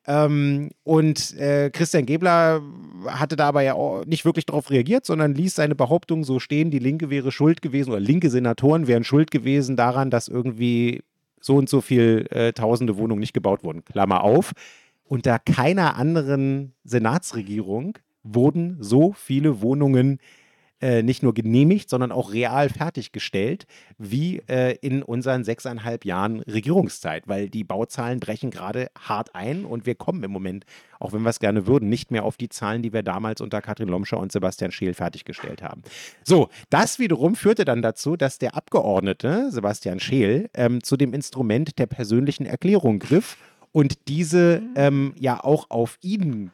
[0.08, 2.62] Ähm, und äh, Christian Gebler
[3.08, 6.72] hatte da aber ja auch nicht wirklich darauf reagiert, sondern ließ seine Behauptung so stehen,
[6.72, 11.04] die Linke wäre schuld gewesen oder linke Senatoren wären schuld gewesen daran, dass irgendwie
[11.42, 13.86] so und so viel äh, tausende Wohnungen nicht gebaut wurden.
[13.86, 14.54] Klammer auf.
[15.04, 20.20] Unter keiner anderen Senatsregierung wurden so viele Wohnungen
[20.82, 23.66] äh, nicht nur genehmigt, sondern auch real fertiggestellt,
[23.98, 29.86] wie äh, in unseren sechseinhalb Jahren Regierungszeit, weil die Bauzahlen brechen gerade hart ein und
[29.86, 30.66] wir kommen im Moment,
[31.00, 33.62] auch wenn wir es gerne würden, nicht mehr auf die Zahlen, die wir damals unter
[33.62, 35.82] Katrin Lomscher und Sebastian Scheel fertiggestellt haben.
[36.24, 41.78] So, das wiederum führte dann dazu, dass der Abgeordnete Sebastian Scheel ähm, zu dem Instrument
[41.80, 43.38] der persönlichen Erklärung griff
[43.72, 46.52] und diese ähm, ja auch auf ihn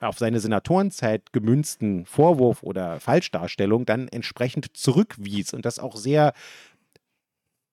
[0.00, 6.32] auf seine Senatorenzeit gemünzten Vorwurf oder Falschdarstellung dann entsprechend zurückwies und das auch sehr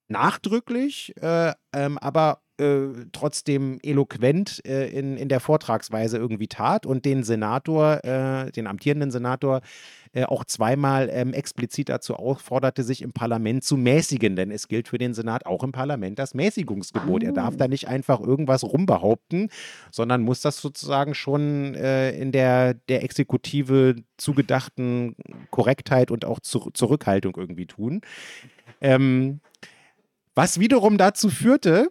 [0.08, 7.06] nachdrücklich, äh, ähm, aber äh, trotzdem eloquent äh, in, in der Vortragsweise irgendwie tat und
[7.06, 9.62] den Senator, äh, den amtierenden Senator,
[10.14, 14.90] äh, auch zweimal ähm, explizit dazu aufforderte, sich im Parlament zu mäßigen, denn es gilt
[14.90, 17.24] für den Senat auch im Parlament das Mäßigungsgebot.
[17.24, 17.26] Oh.
[17.26, 19.50] Er darf da nicht einfach irgendwas rumbehaupten,
[19.90, 25.16] sondern muss das sozusagen schon äh, in der, der Exekutive zugedachten
[25.50, 28.02] Korrektheit und auch zu, Zurückhaltung irgendwie tun.
[28.82, 29.40] Ähm,
[30.36, 31.90] was wiederum dazu führte,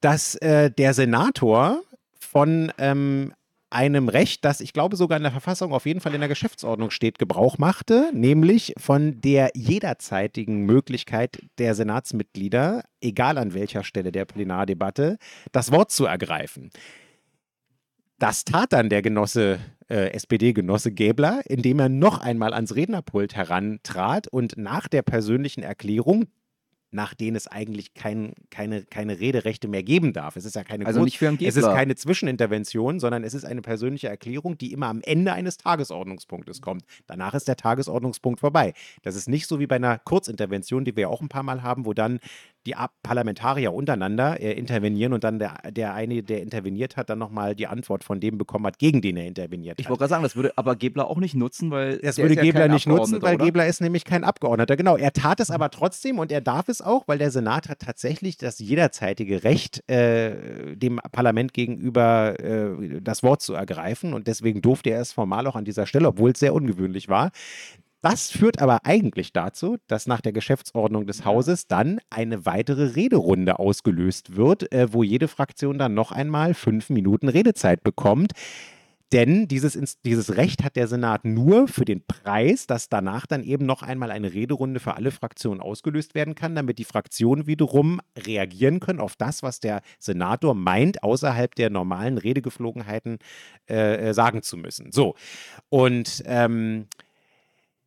[0.00, 1.80] dass äh, der Senator
[2.18, 3.32] von ähm,
[3.74, 6.90] einem Recht, das ich glaube sogar in der Verfassung, auf jeden Fall in der Geschäftsordnung
[6.90, 14.24] steht, Gebrauch machte, nämlich von der jederzeitigen Möglichkeit der Senatsmitglieder, egal an welcher Stelle der
[14.26, 15.18] Plenardebatte,
[15.50, 16.70] das Wort zu ergreifen.
[18.18, 24.28] Das tat dann der Genosse, äh, SPD-Genosse Gäbler, indem er noch einmal ans Rednerpult herantrat
[24.28, 26.26] und nach der persönlichen Erklärung,
[26.94, 30.36] nach denen es eigentlich kein, keine, keine Rederechte mehr geben darf.
[30.36, 33.44] Es ist ja keine also Grund, nicht für Es ist keine Zwischenintervention, sondern es ist
[33.44, 36.84] eine persönliche Erklärung, die immer am Ende eines Tagesordnungspunktes kommt.
[37.08, 38.74] Danach ist der Tagesordnungspunkt vorbei.
[39.02, 41.84] Das ist nicht so wie bei einer Kurzintervention, die wir auch ein paar Mal haben,
[41.84, 42.20] wo dann
[42.66, 47.54] die Parlamentarier untereinander äh, intervenieren und dann der, der eine, der interveniert hat, dann nochmal
[47.54, 49.86] die Antwort von dem bekommen hat, gegen den er interveniert ich hat.
[49.86, 51.98] Ich wollte gerade sagen, das würde aber Gebler auch nicht nutzen, weil.
[51.98, 53.44] Das würde Gebler ja nicht nutzen, weil oder?
[53.44, 54.76] Gebler ist nämlich kein Abgeordneter.
[54.76, 57.80] Genau, er tat es aber trotzdem und er darf es auch, weil der Senat hat
[57.80, 64.62] tatsächlich das jederzeitige Recht, äh, dem Parlament gegenüber äh, das Wort zu ergreifen und deswegen
[64.62, 67.30] durfte er es formal auch an dieser Stelle, obwohl es sehr ungewöhnlich war.
[68.04, 73.58] Das führt aber eigentlich dazu, dass nach der Geschäftsordnung des Hauses dann eine weitere Rederunde
[73.58, 78.32] ausgelöst wird, äh, wo jede Fraktion dann noch einmal fünf Minuten Redezeit bekommt.
[79.12, 83.64] Denn dieses, dieses Recht hat der Senat nur für den Preis, dass danach dann eben
[83.64, 88.80] noch einmal eine Rederunde für alle Fraktionen ausgelöst werden kann, damit die Fraktionen wiederum reagieren
[88.80, 93.16] können auf das, was der Senator meint, außerhalb der normalen Redegeflogenheiten
[93.66, 94.92] äh, äh sagen zu müssen.
[94.92, 95.14] So.
[95.70, 96.86] Und ähm,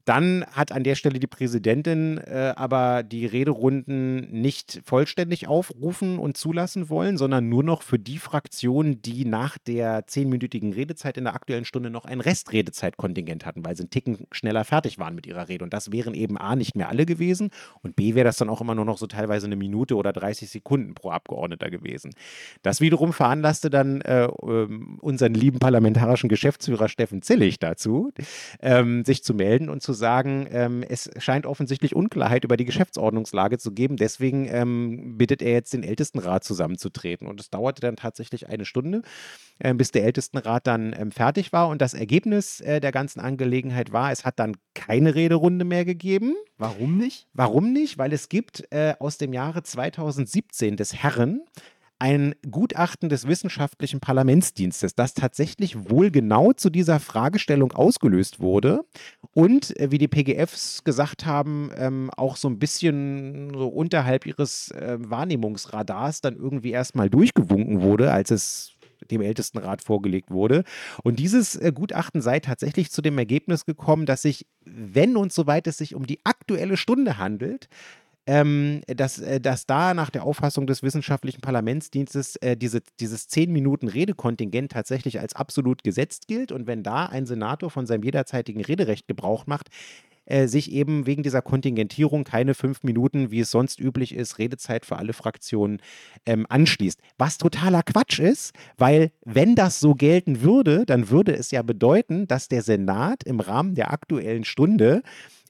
[0.07, 6.37] dann hat an der Stelle die Präsidentin äh, aber die Rederunden nicht vollständig aufrufen und
[6.37, 11.35] zulassen wollen, sondern nur noch für die Fraktionen, die nach der zehnminütigen Redezeit in der
[11.35, 15.49] aktuellen Stunde noch ein Restredezeitkontingent hatten, weil sie einen Ticken schneller fertig waren mit ihrer
[15.49, 15.65] Rede.
[15.65, 17.49] Und das wären eben A, nicht mehr alle gewesen
[17.81, 20.49] und B, wäre das dann auch immer nur noch so teilweise eine Minute oder 30
[20.49, 22.13] Sekunden pro Abgeordneter gewesen.
[22.61, 28.13] Das wiederum veranlasste dann äh, ähm, unseren lieben parlamentarischen Geschäftsführer Steffen Zillig dazu,
[28.61, 33.57] ähm, sich zu melden und zu sagen, ähm, es scheint offensichtlich Unklarheit über die Geschäftsordnungslage
[33.57, 33.97] zu geben.
[33.97, 37.27] Deswegen ähm, bittet er jetzt den Ältestenrat zusammenzutreten.
[37.27, 39.01] Und es dauerte dann tatsächlich eine Stunde,
[39.59, 41.67] äh, bis der Ältestenrat dann ähm, fertig war.
[41.67, 46.35] Und das Ergebnis äh, der ganzen Angelegenheit war, es hat dann keine Rederunde mehr gegeben.
[46.57, 47.27] Warum nicht?
[47.33, 47.97] Warum nicht?
[47.97, 51.41] Weil es gibt äh, aus dem Jahre 2017 des Herren
[51.99, 58.81] ein Gutachten des wissenschaftlichen Parlamentsdienstes, das tatsächlich wohl genau zu dieser Fragestellung ausgelöst wurde
[59.33, 64.71] und, äh, wie die PGFs gesagt haben, ähm, auch so ein bisschen so unterhalb ihres
[64.71, 68.77] äh, Wahrnehmungsradars dann irgendwie erstmal durchgewunken wurde, als es
[69.11, 70.63] dem Ältestenrat vorgelegt wurde.
[71.03, 75.67] Und dieses äh, Gutachten sei tatsächlich zu dem Ergebnis gekommen, dass sich, wenn und soweit
[75.67, 77.69] es sich um die aktuelle Stunde handelt,
[78.27, 83.51] ähm, dass, äh, dass da nach der Auffassung des wissenschaftlichen Parlamentsdienstes äh, diese, dieses 10
[83.51, 86.51] Minuten Redekontingent tatsächlich als absolut gesetzt gilt.
[86.51, 89.69] Und wenn da ein Senator von seinem jederzeitigen Rederecht Gebrauch macht,
[90.25, 94.85] äh, sich eben wegen dieser Kontingentierung keine fünf Minuten, wie es sonst üblich ist, Redezeit
[94.85, 95.81] für alle Fraktionen
[96.25, 96.99] ähm, anschließt.
[97.17, 102.27] Was totaler Quatsch ist, weil wenn das so gelten würde, dann würde es ja bedeuten,
[102.27, 105.01] dass der Senat im Rahmen der aktuellen Stunde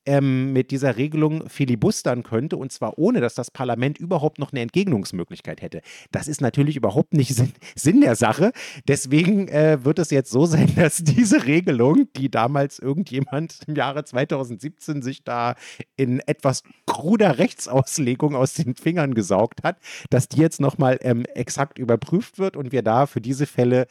[0.07, 4.61] ähm, mit dieser Regelung filibustern könnte und zwar ohne, dass das Parlament überhaupt noch eine
[4.61, 5.81] Entgegnungsmöglichkeit hätte.
[6.11, 8.51] Das ist natürlich überhaupt nicht Sinn, Sinn der Sache.
[8.87, 14.03] Deswegen äh, wird es jetzt so sein, dass diese Regelung, die damals irgendjemand im Jahre
[14.03, 15.55] 2017 sich da
[15.97, 19.77] in etwas kruder Rechtsauslegung aus den Fingern gesaugt hat,
[20.09, 23.87] dass die jetzt nochmal ähm, exakt überprüft wird und wir da für diese Fälle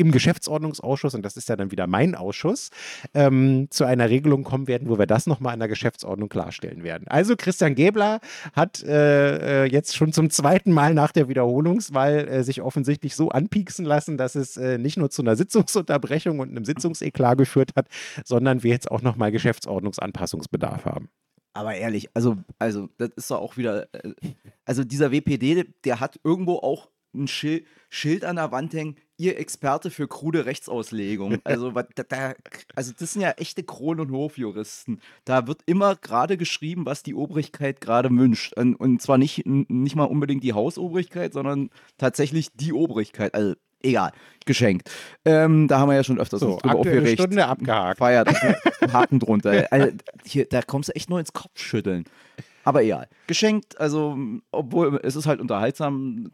[0.00, 2.70] im Geschäftsordnungsausschuss, und das ist ja dann wieder mein Ausschuss,
[3.14, 7.06] ähm, zu einer Regelung kommen werden, wo wir das nochmal in der Geschäftsordnung klarstellen werden.
[7.08, 8.20] Also Christian Gebler
[8.54, 13.28] hat äh, äh, jetzt schon zum zweiten Mal nach der Wiederholungswahl äh, sich offensichtlich so
[13.28, 17.86] anpieksen lassen, dass es äh, nicht nur zu einer Sitzungsunterbrechung und einem Sitzungseklar geführt hat,
[18.24, 21.10] sondern wir jetzt auch nochmal Geschäftsordnungsanpassungsbedarf haben.
[21.52, 24.14] Aber ehrlich, also, also das ist doch auch wieder, äh,
[24.64, 29.38] also dieser WPD, der hat irgendwo auch ein Schild, Schild an der Wand hängen, ihr
[29.38, 31.38] Experte für krude Rechtsauslegung.
[31.50, 32.34] Also, da, da,
[32.76, 35.00] also das sind ja echte Kron- und Hofjuristen.
[35.24, 38.52] Da wird immer gerade geschrieben, was die Obrigkeit gerade wünscht.
[38.54, 43.34] Und, und zwar nicht, nicht mal unbedingt die Hausobrigkeit, sondern tatsächlich die Obrigkeit.
[43.34, 44.12] Also egal,
[44.46, 44.90] geschenkt.
[45.24, 47.20] Ähm, da haben wir ja schon öfters so, drüber aufgeregt.
[47.20, 47.98] Stunde abgehakt.
[47.98, 48.28] Feiert,
[48.92, 49.66] Haken drunter.
[49.70, 49.88] Also,
[50.24, 52.04] hier, da kommst du echt nur ins Kopfschütteln.
[52.64, 53.08] Aber egal.
[53.26, 54.18] Geschenkt, also,
[54.50, 56.30] obwohl es ist halt unterhaltsam,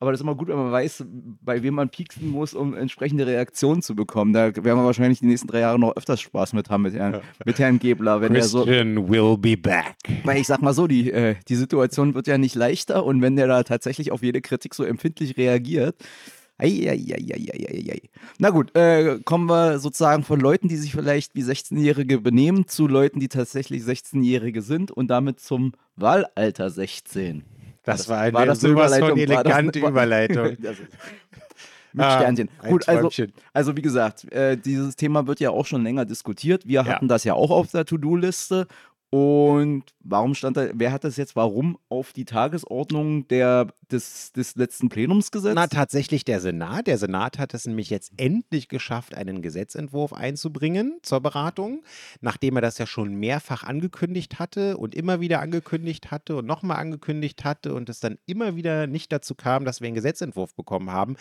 [0.00, 1.04] aber das ist immer gut, wenn man weiß,
[1.42, 4.32] bei wem man pieksen muss, um entsprechende Reaktionen zu bekommen.
[4.32, 7.20] Da werden wir wahrscheinlich die nächsten drei Jahre noch öfters Spaß mit haben mit Herrn,
[7.44, 8.20] mit Herrn Gebler.
[8.20, 9.96] Wenn Christian so, will be back.
[10.24, 13.36] Weil ich sag mal so, die, äh, die Situation wird ja nicht leichter und wenn
[13.36, 15.96] der da tatsächlich auf jede Kritik so empfindlich reagiert,
[16.62, 18.02] Eieieiei.
[18.38, 22.86] Na gut, äh, kommen wir sozusagen von Leuten, die sich vielleicht wie 16-Jährige benehmen, zu
[22.86, 27.44] Leuten, die tatsächlich 16-Jährige sind und damit zum Wahlalter 16.
[27.82, 30.56] Das war eine war das sowas von elegante das, Überleitung.
[31.92, 32.48] mit ah, Sternchen.
[32.68, 33.10] Gut, also,
[33.52, 36.66] also wie gesagt, äh, dieses Thema wird ja auch schon länger diskutiert.
[36.66, 38.66] Wir hatten das ja auch auf der To-Do-Liste
[39.14, 44.56] und warum stand da, wer hat das jetzt warum auf die Tagesordnung der, des, des
[44.56, 45.54] letzten Plenums gesetzt?
[45.54, 46.86] Na, tatsächlich der Senat.
[46.86, 51.84] Der Senat hat es nämlich jetzt endlich geschafft, einen Gesetzentwurf einzubringen zur Beratung,
[52.22, 56.78] nachdem er das ja schon mehrfach angekündigt hatte und immer wieder angekündigt hatte und nochmal
[56.78, 60.90] angekündigt hatte und es dann immer wieder nicht dazu kam, dass wir einen Gesetzentwurf bekommen
[60.90, 61.16] haben,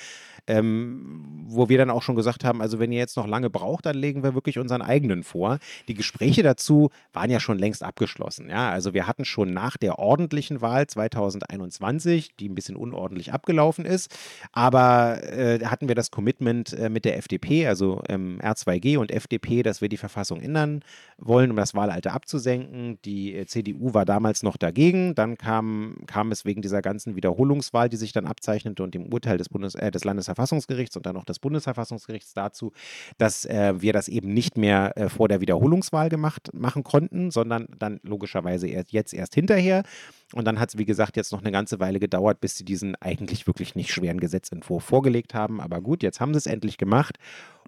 [0.48, 3.86] ähm, wo wir dann auch schon gesagt haben, also wenn ihr jetzt noch lange braucht,
[3.86, 5.60] dann legen wir wirklich unseren eigenen vor.
[5.90, 8.50] Die Gespräche dazu waren ja schon längst erst abgeschlossen.
[8.50, 13.86] Ja, also wir hatten schon nach der ordentlichen Wahl 2021, die ein bisschen unordentlich abgelaufen
[13.86, 14.16] ist,
[14.52, 19.64] aber äh, hatten wir das Commitment äh, mit der FDP, also ähm, R2G und FDP,
[19.64, 20.84] dass wir die Verfassung ändern
[21.18, 23.00] wollen, um das Wahlalter abzusenken.
[23.04, 25.16] Die äh, CDU war damals noch dagegen.
[25.16, 29.38] Dann kam, kam es wegen dieser ganzen Wiederholungswahl, die sich dann abzeichnete und dem Urteil
[29.38, 32.72] des, Bundes, äh, des Landesverfassungsgerichts und dann auch des Bundesverfassungsgerichts dazu,
[33.18, 37.71] dass äh, wir das eben nicht mehr äh, vor der Wiederholungswahl gemacht, machen konnten, sondern
[37.80, 39.84] dann logischerweise erst, jetzt erst hinterher.
[40.34, 42.96] Und dann hat es, wie gesagt, jetzt noch eine ganze Weile gedauert, bis sie diesen
[42.96, 45.60] eigentlich wirklich nicht schweren Gesetzentwurf vorgelegt haben.
[45.60, 47.18] Aber gut, jetzt haben sie es endlich gemacht.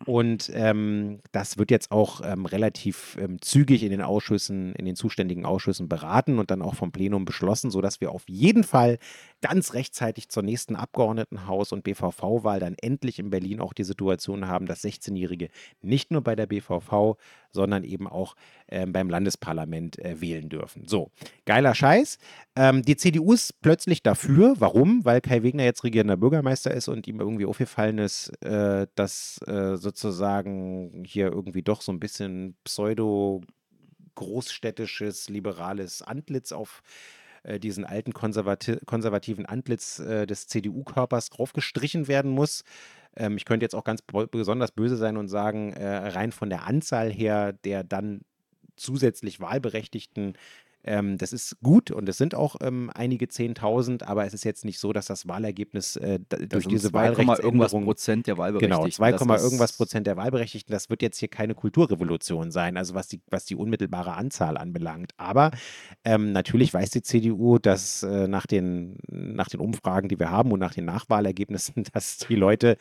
[0.05, 4.95] Und ähm, das wird jetzt auch ähm, relativ ähm, zügig in den Ausschüssen, in den
[4.95, 8.97] zuständigen Ausschüssen beraten und dann auch vom Plenum beschlossen, sodass wir auf jeden Fall
[9.41, 14.65] ganz rechtzeitig zur nächsten Abgeordnetenhaus- und BVV-Wahl dann endlich in Berlin auch die Situation haben,
[14.65, 15.49] dass 16-Jährige
[15.81, 17.17] nicht nur bei der BVV,
[17.51, 18.35] sondern eben auch
[18.67, 20.87] äh, beim Landesparlament äh, wählen dürfen.
[20.87, 21.11] So,
[21.45, 22.17] geiler Scheiß.
[22.55, 24.55] Ähm, die CDU ist plötzlich dafür.
[24.59, 25.03] Warum?
[25.05, 29.75] Weil Kai Wegner jetzt regierender Bürgermeister ist und ihm irgendwie aufgefallen ist, äh, dass äh,
[29.77, 33.41] sozusagen hier irgendwie doch so ein bisschen pseudo
[34.15, 36.83] großstädtisches, liberales Antlitz auf
[37.41, 42.63] äh, diesen alten konservati konservativen Antlitz äh, des CDU-Körpers draufgestrichen werden muss.
[43.15, 46.67] Ähm, ich könnte jetzt auch ganz besonders böse sein und sagen, äh, rein von der
[46.67, 48.21] Anzahl her der dann
[48.75, 50.37] zusätzlich Wahlberechtigten
[50.83, 54.65] ähm, das ist gut und es sind auch ähm, einige Zehntausend, aber es ist jetzt
[54.65, 56.19] nicht so, dass das Wahlergebnis äh,
[56.49, 58.83] durch diese 2, irgendwas Prozent der Wahlberechtigten.
[58.85, 60.71] Genau, 2, irgendwas Prozent der Wahlberechtigten.
[60.71, 65.11] Das wird jetzt hier keine Kulturrevolution sein, also was die, was die unmittelbare Anzahl anbelangt.
[65.17, 65.51] Aber
[66.03, 70.51] ähm, natürlich weiß die CDU, dass äh, nach, den, nach den Umfragen, die wir haben
[70.51, 72.77] und nach den Nachwahlergebnissen, dass die Leute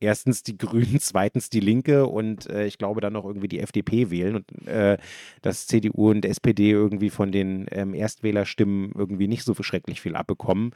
[0.00, 4.10] erstens die Grünen, zweitens die Linke und äh, ich glaube dann noch irgendwie die FDP
[4.10, 4.98] wählen und äh,
[5.42, 10.72] dass CDU und SPD irgendwie von den ähm, Erstwählerstimmen irgendwie nicht so schrecklich viel abbekommen.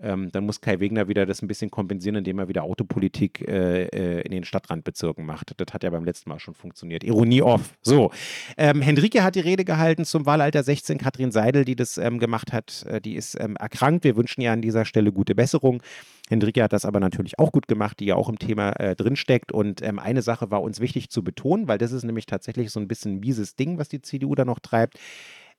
[0.00, 3.84] Ähm, dann muss Kai Wegner wieder das ein bisschen kompensieren, indem er wieder Autopolitik äh,
[3.84, 5.52] äh, in den Stadtrandbezirken macht.
[5.56, 7.04] Das hat ja beim letzten Mal schon funktioniert.
[7.04, 7.74] Ironie off.
[7.80, 8.10] So.
[8.56, 10.98] Ähm, Henrike hat die Rede gehalten zum Wahlalter 16.
[10.98, 14.04] Katrin Seidel, die das ähm, gemacht hat, äh, die ist ähm, erkrankt.
[14.04, 15.82] Wir wünschen ihr an dieser Stelle gute Besserung.
[16.28, 19.52] Hendrike hat das aber natürlich auch gut gemacht, die ja auch im Thema äh, drinsteckt.
[19.52, 22.80] Und ähm, eine Sache war uns wichtig zu betonen, weil das ist nämlich tatsächlich so
[22.80, 24.98] ein bisschen ein mieses Ding, was die CDU da noch treibt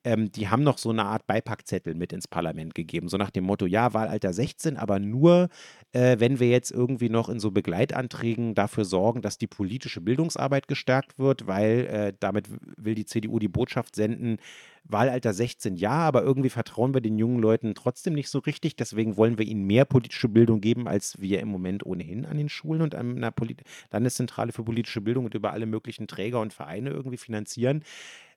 [0.05, 3.09] ähm, die haben noch so eine Art Beipackzettel mit ins Parlament gegeben.
[3.09, 5.49] So nach dem Motto, ja, Wahlalter 16, aber nur,
[5.93, 10.67] äh, wenn wir jetzt irgendwie noch in so Begleitanträgen dafür sorgen, dass die politische Bildungsarbeit
[10.67, 14.37] gestärkt wird, weil äh, damit will die CDU die Botschaft senden,
[14.83, 18.75] Wahlalter 16 ja, aber irgendwie vertrauen wir den jungen Leuten trotzdem nicht so richtig.
[18.75, 22.49] Deswegen wollen wir ihnen mehr politische Bildung geben, als wir im Moment ohnehin an den
[22.49, 23.55] Schulen und an einer Poli
[23.91, 27.83] Landeszentrale für politische Bildung und über alle möglichen Träger und Vereine irgendwie finanzieren.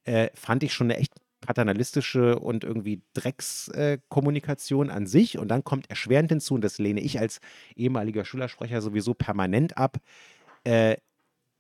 [0.04, 5.38] Äh, fand ich schon eine echt paternalistische und irgendwie Dreckskommunikation äh, an sich.
[5.38, 7.40] Und dann kommt erschwerend hinzu, und das lehne ich als
[7.76, 9.98] ehemaliger Schülersprecher sowieso permanent ab,
[10.64, 10.96] äh,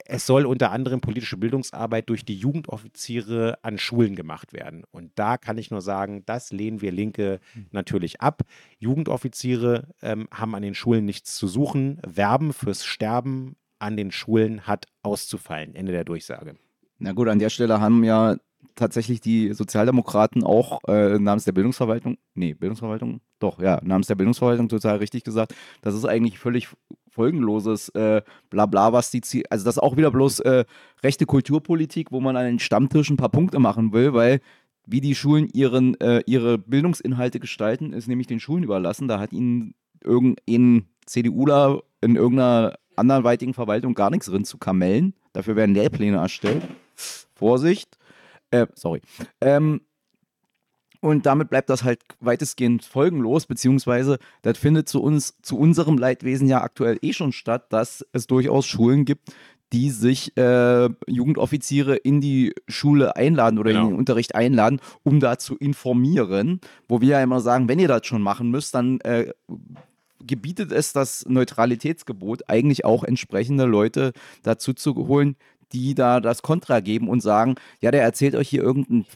[0.04, 4.84] es soll unter anderem politische Bildungsarbeit durch die Jugendoffiziere an Schulen gemacht werden.
[4.90, 7.66] Und da kann ich nur sagen, das lehnen wir Linke hm.
[7.72, 8.42] natürlich ab.
[8.78, 12.00] Jugendoffiziere ähm, haben an den Schulen nichts zu suchen.
[12.06, 15.74] Werben fürs Sterben an den Schulen hat auszufallen.
[15.74, 16.54] Ende der Durchsage.
[16.98, 18.36] Na gut, an der Stelle haben ja
[18.74, 24.68] tatsächlich die Sozialdemokraten auch äh, namens der Bildungsverwaltung, nee, Bildungsverwaltung, doch, ja, namens der Bildungsverwaltung
[24.68, 26.68] total richtig gesagt, das ist eigentlich völlig
[27.10, 30.64] folgenloses äh, Blabla, was die, Ziel also das ist auch wieder bloß äh,
[31.02, 34.40] rechte Kulturpolitik, wo man an den Stammtisch ein paar Punkte machen will, weil
[34.86, 39.06] wie die Schulen ihren, äh, ihre Bildungsinhalte gestalten, ist nämlich den Schulen überlassen.
[39.06, 45.14] Da hat ihnen irgendein CDUler in irgendeiner anderweitigen Verwaltung gar nichts drin zu kamellen.
[45.34, 46.62] Dafür werden Lehrpläne erstellt.
[47.34, 47.97] Vorsicht.
[48.50, 49.00] Äh, sorry.
[49.40, 49.80] Ähm,
[51.00, 56.48] und damit bleibt das halt weitestgehend folgenlos, beziehungsweise das findet zu uns, zu unserem Leidwesen
[56.48, 59.32] ja aktuell eh schon statt, dass es durchaus Schulen gibt,
[59.72, 63.84] die sich äh, Jugendoffiziere in die Schule einladen oder genau.
[63.84, 66.60] in den Unterricht einladen, um da zu informieren.
[66.88, 69.32] Wo wir ja immer sagen, wenn ihr das schon machen müsst, dann äh,
[70.26, 75.36] gebietet es das Neutralitätsgebot eigentlich auch entsprechende Leute dazu zu holen,
[75.72, 79.06] die da das Kontra geben und sagen, ja, der erzählt euch hier irgendeinen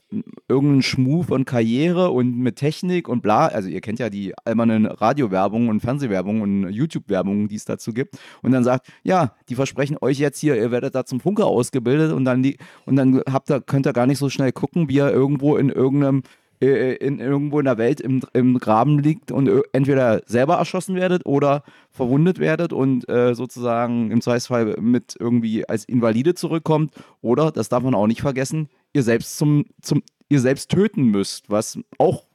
[0.48, 3.46] irgendein Schmuh von Karriere und mit Technik und bla.
[3.46, 8.18] Also ihr kennt ja die albernen Radiowerbung und Fernsehwerbung und YouTube-Werbung, die es dazu gibt.
[8.42, 12.12] Und dann sagt, ja, die versprechen euch jetzt hier, ihr werdet da zum Funker ausgebildet
[12.12, 14.96] und dann, die, und dann habt ihr, könnt ihr gar nicht so schnell gucken, wie
[14.96, 16.22] ihr irgendwo in irgendeinem
[16.62, 21.26] äh, in, irgendwo in der Welt im, im Graben liegt und entweder selber erschossen werdet
[21.26, 27.68] oder verwundet werdet und äh, sozusagen im Zweifelsfall mit irgendwie als Invalide zurückkommt oder, das
[27.68, 32.26] darf man auch nicht vergessen, ihr selbst zum, zum ihr selbst töten müsst, was auch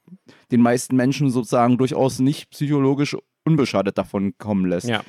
[0.51, 3.15] den meisten Menschen sozusagen durchaus nicht psychologisch
[3.45, 4.89] unbeschadet davon kommen lässt.
[4.89, 5.03] Ja.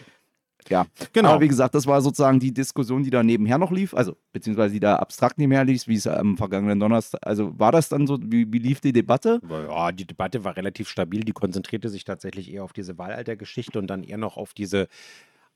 [0.69, 1.31] Ja, Genau.
[1.31, 4.75] Aber wie gesagt, das war sozusagen die Diskussion, die da nebenher noch lief, also beziehungsweise
[4.75, 8.19] die da abstrakt nebenher lief, wie es am vergangenen Donnerstag, also war das dann so,
[8.23, 9.41] wie, wie lief die Debatte?
[9.49, 11.25] Ja, die Debatte war relativ stabil.
[11.25, 14.89] Die konzentrierte sich tatsächlich eher auf diese Wahlaltergeschichte und dann eher noch auf diese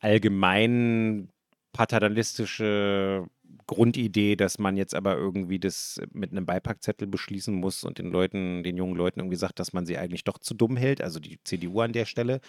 [0.00, 1.28] allgemein
[1.72, 3.26] paternalistische
[3.66, 8.62] Grundidee, dass man jetzt aber irgendwie das mit einem Beipackzettel beschließen muss und den Leuten,
[8.62, 11.38] den jungen Leuten irgendwie sagt, dass man sie eigentlich doch zu dumm hält, also die
[11.44, 12.40] CDU an der Stelle.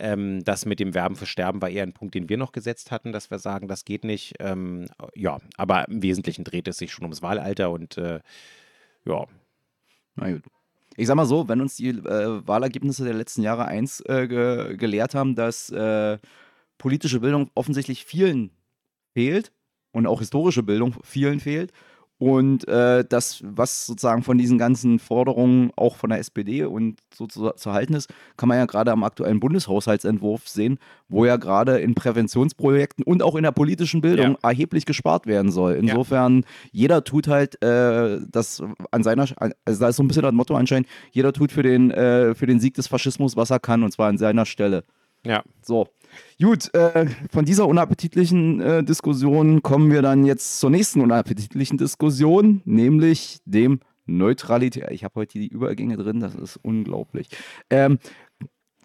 [0.00, 2.90] Ähm, das mit dem Werben für Sterben war eher ein Punkt, den wir noch gesetzt
[2.90, 4.34] hatten, dass wir sagen, das geht nicht.
[4.40, 8.20] Ähm, ja, aber im Wesentlichen dreht es sich schon ums Wahlalter und äh,
[9.04, 9.26] ja,
[10.16, 10.42] Na gut.
[10.96, 14.76] Ich sag mal so, wenn uns die äh, Wahlergebnisse der letzten Jahre eins äh, ge
[14.76, 16.18] gelehrt haben, dass äh,
[16.78, 18.50] politische Bildung offensichtlich vielen
[19.14, 19.52] fehlt
[19.92, 21.72] und auch historische Bildung vielen fehlt
[22.20, 27.26] und äh, das, was sozusagen von diesen ganzen Forderungen auch von der SPD und so
[27.26, 31.78] zu, zu halten ist, kann man ja gerade am aktuellen Bundeshaushaltsentwurf sehen, wo ja gerade
[31.78, 35.72] in Präventionsprojekten und auch in der politischen Bildung erheblich gespart werden soll.
[35.76, 39.26] Insofern, jeder tut halt äh, das an seiner,
[39.64, 42.44] also da ist so ein bisschen das Motto anscheinend, jeder tut für den, äh, für
[42.44, 44.84] den Sieg des Faschismus, was er kann, und zwar an seiner Stelle.
[45.24, 45.42] ja.
[45.62, 45.88] So.
[46.40, 52.62] Gut, äh, von dieser unappetitlichen äh, Diskussion kommen wir dann jetzt zur nächsten unappetitlichen Diskussion,
[52.64, 54.90] nämlich dem Neutralität.
[54.90, 57.28] Ich habe heute die Übergänge drin, das ist unglaublich.
[57.68, 57.98] Ähm,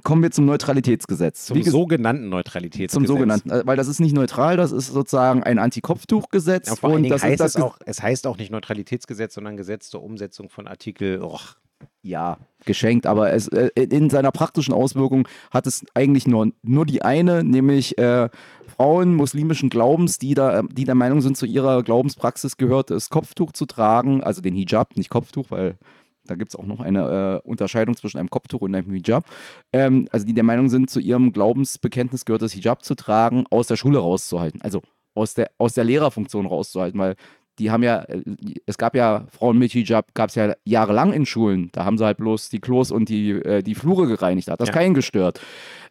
[0.03, 1.45] kommen wir zum Neutralitätsgesetz.
[1.45, 2.91] Zum Wie ges- sogenannten Neutralitätsgesetz.
[2.93, 6.89] zum sogenannten, äh, weil das ist nicht neutral, das ist sozusagen ein Antikopftuchgesetz Ja, vor
[6.89, 9.89] allen und Dingen das heißt das es auch, es heißt auch nicht Neutralitätsgesetz, sondern Gesetz
[9.89, 11.23] zur Umsetzung von Artikel.
[11.23, 11.55] Och,
[12.01, 17.01] ja, geschenkt, aber es, äh, in seiner praktischen Auswirkung hat es eigentlich nur, nur die
[17.01, 18.29] eine, nämlich äh,
[18.67, 23.51] Frauen muslimischen Glaubens, die, da, die der Meinung sind, zu ihrer Glaubenspraxis gehört es, Kopftuch
[23.53, 25.77] zu tragen, also den Hijab, nicht Kopftuch, weil
[26.25, 29.25] da gibt es auch noch eine äh, Unterscheidung zwischen einem Kopftuch und einem Hijab.
[29.71, 33.67] Ähm, also die der Meinung sind, zu ihrem Glaubensbekenntnis gehört es, Hijab zu tragen, aus
[33.67, 34.61] der Schule rauszuhalten.
[34.61, 34.81] Also
[35.13, 37.15] aus der, aus der Lehrerfunktion rauszuhalten, weil
[37.59, 38.21] die haben ja, äh,
[38.65, 41.69] es gab ja Frauen mit Hijab, gab es ja jahrelang in Schulen.
[41.71, 44.47] Da haben sie halt bloß die Klos und die, äh, die Flure gereinigt.
[44.47, 44.73] Da hat das Ja.
[44.73, 45.39] keinen gestört.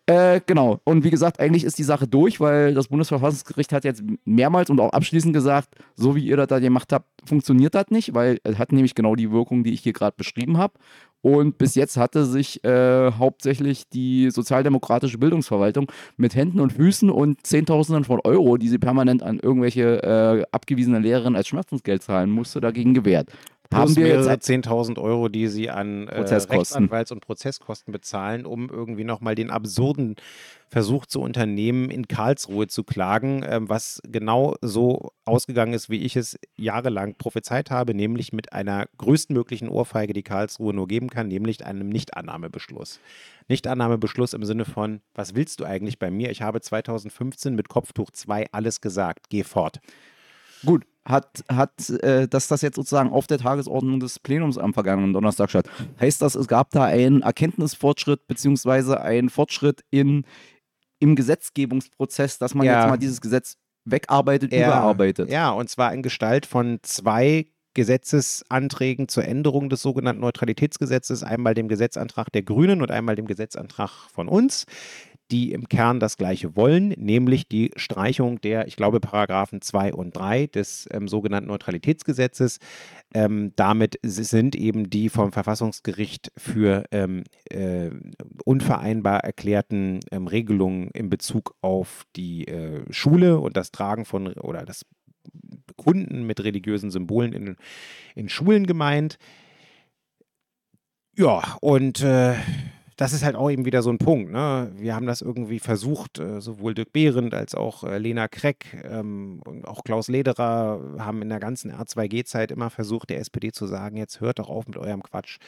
[0.06, 0.80] Äh, genau.
[0.84, 4.78] Und wie gesagt, eigentlich ist die Sache durch, weil das Bundesverfassungsgericht hat jetzt mehrmals und
[4.78, 8.58] auch abschließend gesagt, so wie ihr das da gemacht habt, funktioniert das nicht, weil es
[8.58, 10.74] hat nämlich genau die Wirkung, die ich hier gerade beschrieben habe.
[11.25, 17.47] Und bis jetzt hatte sich äh, hauptsächlich die sozialdemokratische Bildungsverwaltung mit Händen und Füßen und
[17.47, 22.61] Zehntausenden von Euro, die sie permanent an irgendwelche äh, abgewiesene Lehrerinnen als Schmerzensgeld zahlen musste,
[22.61, 23.31] dagegen gewehrt.
[23.72, 26.20] Haben wir mehrere jetzt 10.000 Euro, die sie an äh.
[26.20, 30.16] Rechtsanwalts- und Prozesskosten bezahlen, um irgendwie nochmal den absurden
[30.68, 36.16] Versuch zu unternehmen, in Karlsruhe zu klagen, ähm, was genau so ausgegangen ist, wie ich
[36.16, 41.64] es jahrelang prophezeit habe, nämlich mit einer größtmöglichen Ohrfeige, die Karlsruhe nur geben kann, nämlich
[41.64, 43.00] einem Nichtannahmebeschluss.
[43.48, 46.30] Nichtannahmebeschluss im Sinne von, was willst du eigentlich bei mir?
[46.30, 49.80] Ich habe 2015 mit Kopftuch 2 alles gesagt, geh fort.
[50.64, 55.12] Gut, hat, hat äh, dass das jetzt sozusagen auf der Tagesordnung des Plenums am vergangenen
[55.12, 55.68] Donnerstag statt.
[56.00, 60.24] Heißt das, es gab da einen Erkenntnisfortschritt beziehungsweise einen Fortschritt in,
[61.00, 62.80] im Gesetzgebungsprozess, dass man Ja.
[62.80, 65.28] jetzt mal dieses Gesetz wegarbeitet, Ja, überarbeitet?
[65.30, 71.68] Ja, und zwar in Gestalt von zwei Gesetzesanträgen zur Änderung des sogenannten Neutralitätsgesetzes, einmal dem
[71.68, 74.64] Gesetzantrag der Grünen und einmal dem Gesetzantrag von uns,
[75.35, 80.16] die im Kern das gleiche wollen, nämlich die Streichung der, ich glaube, Paragraphen 2 und
[80.16, 82.61] 3 des ähm, sogenannten Neutralitätsgesetzes.
[83.12, 87.91] Ähm, damit sind eben die vom Verfassungsgericht für ähm, äh,
[88.45, 94.64] unvereinbar erklärten ähm, Regelungen in Bezug auf die äh, Schule und das Tragen von oder
[94.64, 94.87] das
[95.66, 97.57] Bekunden mit religiösen Symbolen in,
[98.14, 99.18] in Schulen gemeint.
[101.16, 102.35] Ja, und äh,
[102.97, 104.30] das ist halt auch eben wieder so ein Punkt.
[104.30, 104.70] Ne?
[104.76, 109.40] Wir haben das irgendwie versucht, äh, sowohl Dirk Behrendt als auch äh, Lena Kreck ähm,
[109.45, 113.97] und auch Klaus Lederer haben in der ganzen R2G-Zeit immer versucht, der SPD zu sagen,
[113.97, 115.38] jetzt hört doch auf mit eurem Quatsch.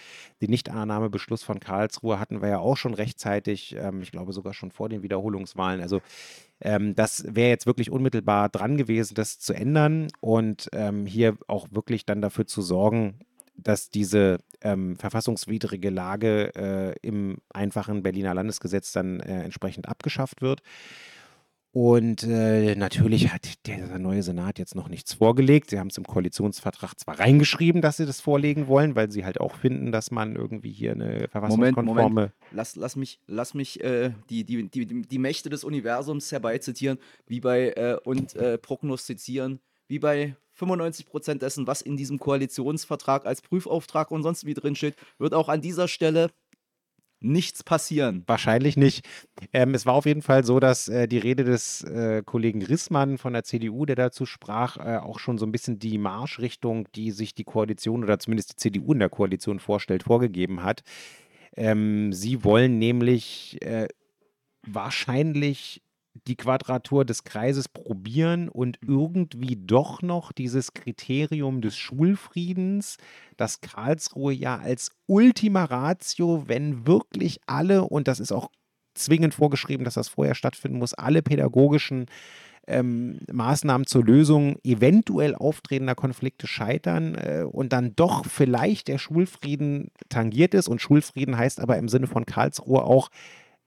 [0.41, 4.73] Den Nichtannahmebeschluss von Karlsruhe hatten wir ja auch schon rechtzeitig, ähm, ich glaube sogar schon
[4.73, 5.81] vor den Wiederholungswahlen.
[5.81, 6.01] Also
[6.61, 11.69] ähm, das wäre jetzt wirklich unmittelbar dran gewesen, das zu ändern und ähm, hier auch
[11.71, 13.21] wirklich dann dafür zu sorgen,
[13.57, 20.63] dass diese ähm, verfassungswidrige Lage äh, im einfachen Berliner Landesgesetz dann äh, entsprechend abgeschafft wird.
[21.77, 25.69] Und äh, natürlich hat der neue Senat jetzt noch nichts vorgelegt.
[25.69, 29.39] Sie haben es im Koalitionsvertrag zwar reingeschrieben, dass sie das vorlegen wollen, weil sie halt
[29.43, 32.33] auch finden, dass man irgendwie hier eine Moment, verfassungskonforme Moment.
[32.51, 36.97] Lass, lass mich, lass mich äh, die, die, die, die Mächte des Universums herbeizitieren,
[37.27, 43.27] wie bei äh, und äh, prognostizieren, wie bei 95 Prozent dessen, was in diesem Koalitionsvertrag
[43.27, 46.31] als Prüfauftrag und sonst wie drinsteht, wird auch an dieser Stelle
[47.21, 48.25] nichts passieren.
[48.27, 49.07] Wahrscheinlich nicht.
[49.53, 53.19] Ähm, es war auf jeden Fall so, dass äh, die Rede des äh, Kollegen Rissmann
[53.19, 57.11] von der CDU, der dazu sprach, äh, auch schon so ein bisschen die Marschrichtung, die
[57.11, 60.83] sich die Koalition oder zumindest die CDU in der Koalition vorstellt, vorgegeben hat.
[61.57, 63.89] Ähm, sie wollen nämlich äh,
[64.67, 65.83] wahrscheinlich
[66.27, 72.97] die Quadratur des Kreises probieren und irgendwie doch noch dieses Kriterium des Schulfriedens,
[73.37, 78.51] das Karlsruhe ja als Ultima Ratio, wenn wirklich alle, und das ist auch
[78.95, 82.07] zwingend vorgeschrieben, dass das vorher stattfinden muss, alle pädagogischen
[82.67, 89.91] ähm, Maßnahmen zur Lösung eventuell auftretender Konflikte scheitern äh, und dann doch vielleicht der Schulfrieden
[90.09, 90.69] tangiert ist.
[90.69, 93.11] Und Schulfrieden heißt aber im Sinne von Karlsruhe auch,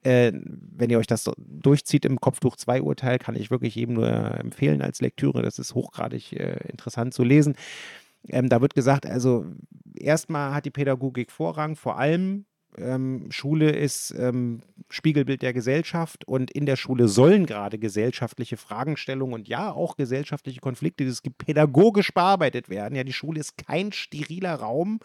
[0.03, 4.09] äh, wenn ihr euch das durchzieht im Kopftuch 2 Urteil, kann ich wirklich jedem nur
[4.09, 5.41] empfehlen als Lektüre.
[5.41, 7.55] Das ist hochgradig äh, interessant zu lesen.
[8.27, 9.45] Ähm, da wird gesagt, also
[9.95, 12.45] erstmal hat die Pädagogik Vorrang, vor allem
[12.77, 19.33] ähm, Schule ist ähm, Spiegelbild der Gesellschaft und in der Schule sollen gerade gesellschaftliche Fragestellungen
[19.33, 22.95] und ja auch gesellschaftliche Konflikte, es gibt, pädagogisch bearbeitet werden.
[22.95, 24.99] Ja, die Schule ist kein steriler Raum,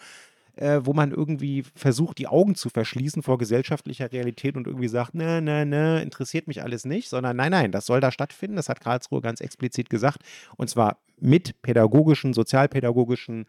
[0.56, 5.14] äh, wo man irgendwie versucht, die Augen zu verschließen vor gesellschaftlicher Realität und irgendwie sagt,
[5.14, 8.56] ne, ne, ne, interessiert mich alles nicht, sondern nein, nein, das soll da stattfinden.
[8.56, 10.20] Das hat Karlsruhe ganz explizit gesagt.
[10.56, 13.46] Und zwar mit pädagogischen, sozialpädagogischen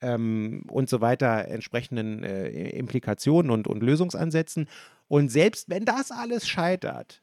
[0.00, 4.68] ähm, und so weiter entsprechenden äh, Implikationen und, und Lösungsansätzen.
[5.06, 7.22] Und selbst wenn das alles scheitert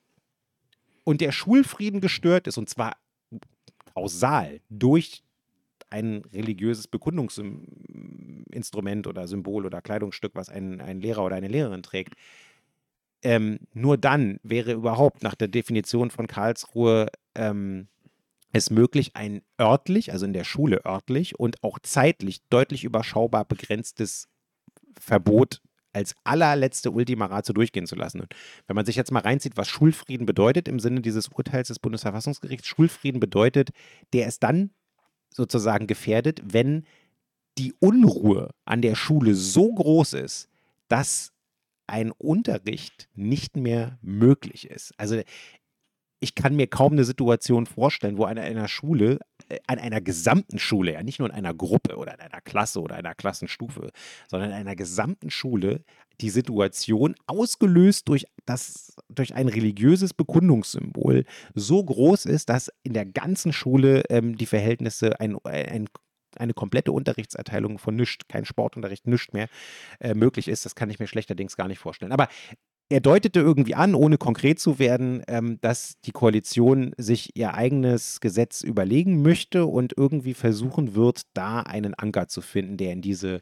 [1.03, 2.95] und der Schulfrieden gestört ist, und zwar
[3.93, 5.24] aus Saal durch
[5.89, 12.15] ein religiöses Bekundungsinstrument oder Symbol oder Kleidungsstück, was ein, ein Lehrer oder eine Lehrerin trägt.
[13.21, 17.87] Ähm, nur dann wäre überhaupt nach der Definition von Karlsruhe ähm,
[18.51, 24.27] es möglich, ein örtlich, also in der Schule örtlich und auch zeitlich deutlich überschaubar begrenztes
[24.97, 25.61] Verbot
[25.91, 28.21] als allerletzte Ultima Ratio durchgehen zu lassen.
[28.21, 28.35] Und
[28.67, 32.67] wenn man sich jetzt mal reinzieht, was Schulfrieden bedeutet im Sinne dieses Urteils des Bundesverfassungsgerichts,
[32.67, 33.69] Schulfrieden bedeutet,
[34.13, 34.71] der ist dann
[35.29, 36.85] sozusagen gefährdet, wenn
[37.57, 40.49] die Unruhe an der Schule so groß ist,
[40.87, 41.31] dass
[41.87, 44.93] ein Unterricht nicht mehr möglich ist.
[44.97, 45.21] Also
[46.25, 50.57] ich kann mir kaum eine Situation vorstellen, wo an einer Schule, äh, an einer gesamten
[50.57, 53.91] Schule, ja nicht nur in einer Gruppe oder in einer Klasse oder einer Klassenstufe,
[54.27, 55.83] sondern in einer gesamten Schule
[56.21, 63.05] die Situation ausgelöst durch das, durch ein religiöses Bekundungssymbol so groß ist, dass in der
[63.05, 65.87] ganzen Schule ähm, die Verhältnisse ein, ein
[66.37, 69.47] eine komplette Unterrichtserteilung von nichts, kein Sportunterricht, nichts mehr
[70.01, 70.65] äh, möglich ist.
[70.65, 72.11] Das kann ich mir schlechterdings gar nicht vorstellen.
[72.11, 72.27] Aber
[72.89, 78.19] er deutete irgendwie an, ohne konkret zu werden, ähm, dass die Koalition sich ihr eigenes
[78.19, 83.41] Gesetz überlegen möchte und irgendwie versuchen wird, da einen Anker zu finden, der in diese,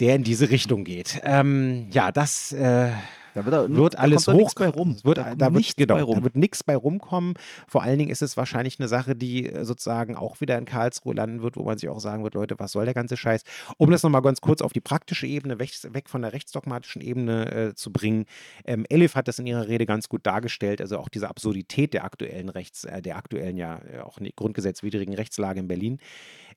[0.00, 1.20] der in diese Richtung geht.
[1.24, 2.92] Ähm, ja, das äh,
[3.34, 4.52] da wird, da, wird alles da hoch.
[4.54, 4.96] bei rum.
[5.02, 6.16] Wird, da, da wird, genau, bei rum.
[6.16, 7.34] Da wird nichts bei rumkommen.
[7.66, 11.14] Vor allen Dingen ist es wahrscheinlich eine Sache, die äh, sozusagen auch wieder in Karlsruhe
[11.14, 13.42] landen wird, wo man sich auch sagen wird, Leute, was soll der ganze Scheiß?
[13.78, 17.52] Um das nochmal ganz kurz auf die praktische Ebene, weg, weg von der rechtsdogmatischen Ebene
[17.52, 18.26] äh, zu bringen.
[18.64, 22.04] Ähm, Elif hat das in ihrer Rede ganz gut dargestellt, also auch diese Absurdität der
[22.04, 25.98] aktuellen Rechts, äh, der aktuellen ja äh, auch grundgesetzwidrigen Rechtslage in Berlin.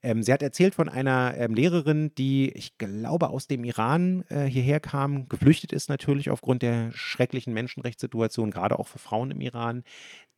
[0.03, 4.45] Ähm, sie hat erzählt von einer ähm, Lehrerin, die, ich glaube, aus dem Iran äh,
[4.45, 9.83] hierher kam, geflüchtet ist natürlich aufgrund der schrecklichen Menschenrechtssituation, gerade auch für Frauen im Iran,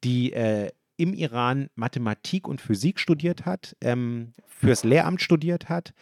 [0.03, 5.93] die äh, im Iran Mathematik und Physik studiert hat, ähm, fürs Lehramt studiert hat.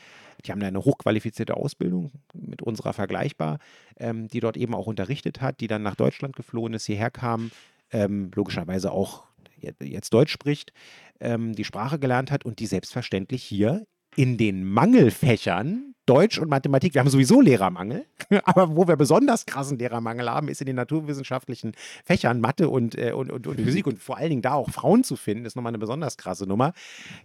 [0.46, 3.60] Die haben eine hochqualifizierte Ausbildung, mit unserer vergleichbar,
[3.98, 7.52] ähm, die dort eben auch unterrichtet hat, die dann nach Deutschland geflohen ist, hierher kam,
[7.92, 9.26] ähm, logischerweise auch
[9.82, 10.72] jetzt Deutsch spricht,
[11.20, 13.86] ähm, die Sprache gelernt hat und die selbstverständlich hier
[14.16, 18.06] in den Mangelfächern Deutsch und Mathematik, wir haben sowieso Lehrermangel,
[18.44, 23.12] aber wo wir besonders krassen Lehrermangel haben, ist in den naturwissenschaftlichen Fächern Mathe und, äh,
[23.12, 25.72] und, und, und Physik und vor allen Dingen da auch Frauen zu finden, ist nochmal
[25.72, 26.74] eine besonders krasse Nummer.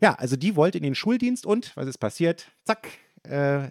[0.01, 2.51] Ja, also die wollte in den Schuldienst und was ist passiert?
[2.65, 2.89] Zack,
[3.25, 3.69] äh,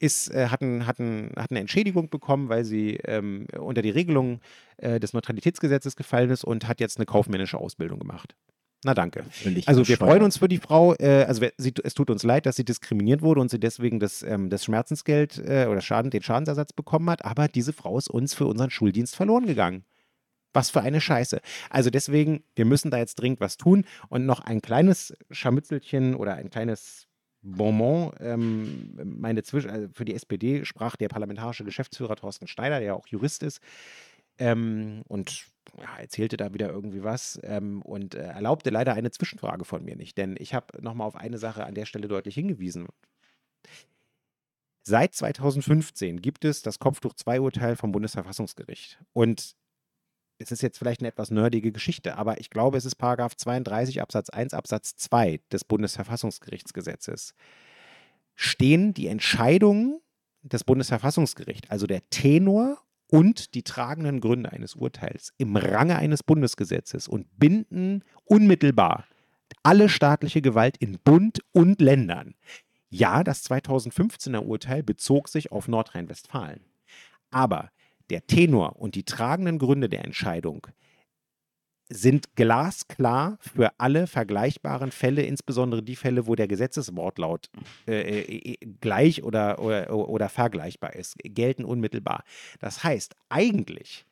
[0.00, 4.40] ist, äh, hatten, hatten, hatten eine Entschädigung bekommen, weil sie ähm, unter die Regelung
[4.78, 8.34] äh, des Neutralitätsgesetzes gefallen ist und hat jetzt eine kaufmännische Ausbildung gemacht.
[8.84, 9.24] Na danke.
[9.66, 10.94] Also wir freuen uns für die Frau.
[10.94, 14.22] Äh, also sie, es tut uns leid, dass sie diskriminiert wurde und sie deswegen das,
[14.22, 17.24] ähm, das Schmerzensgeld äh, oder Schaden, den Schadensersatz bekommen hat.
[17.24, 19.84] Aber diese Frau ist uns für unseren Schuldienst verloren gegangen.
[20.52, 21.40] Was für eine Scheiße.
[21.70, 23.84] Also deswegen, wir müssen da jetzt dringend was tun.
[24.08, 27.06] Und noch ein kleines Scharmützelchen oder ein kleines
[27.40, 28.12] Bonbon.
[28.20, 32.94] Ähm, meine Zwisch also für die SPD sprach der parlamentarische Geschäftsführer Thorsten Schneider, der ja
[32.94, 33.60] auch Jurist ist.
[34.38, 35.46] Ähm, und
[35.78, 39.96] ja, erzählte da wieder irgendwie was ähm, und äh, erlaubte leider eine Zwischenfrage von mir
[39.96, 42.88] nicht, denn ich habe nochmal auf eine Sache an der Stelle deutlich hingewiesen.
[44.84, 48.98] Seit 2015 gibt es das Kopftuch-2-Urteil vom Bundesverfassungsgericht.
[49.12, 49.54] Und
[50.38, 54.02] es ist jetzt vielleicht eine etwas nerdige Geschichte, aber ich glaube, es ist Paragraph 32
[54.02, 57.34] Absatz 1 Absatz 2 des Bundesverfassungsgerichtsgesetzes.
[58.34, 60.00] Stehen die Entscheidungen
[60.42, 62.82] des Bundesverfassungsgerichts, also der Tenor
[63.12, 69.04] und die tragenden Gründe eines Urteils im Range eines Bundesgesetzes und binden unmittelbar
[69.62, 72.34] alle staatliche Gewalt in Bund und Ländern.
[72.88, 76.64] Ja, das 2015er Urteil bezog sich auf Nordrhein-Westfalen.
[77.30, 77.70] Aber
[78.08, 80.66] der Tenor und die tragenden Gründe der Entscheidung
[81.92, 87.50] sind glasklar für alle vergleichbaren Fälle, insbesondere die Fälle, wo der Gesetzeswortlaut
[87.86, 92.24] äh, äh, äh gleich oder, oder, oder vergleichbar ist, gelten unmittelbar.
[92.60, 94.06] Das heißt, eigentlich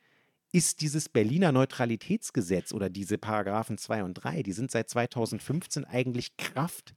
[0.51, 6.35] ist dieses Berliner Neutralitätsgesetz oder diese Paragraphen 2 und 3, die sind seit 2015 eigentlich
[6.37, 6.93] Kraft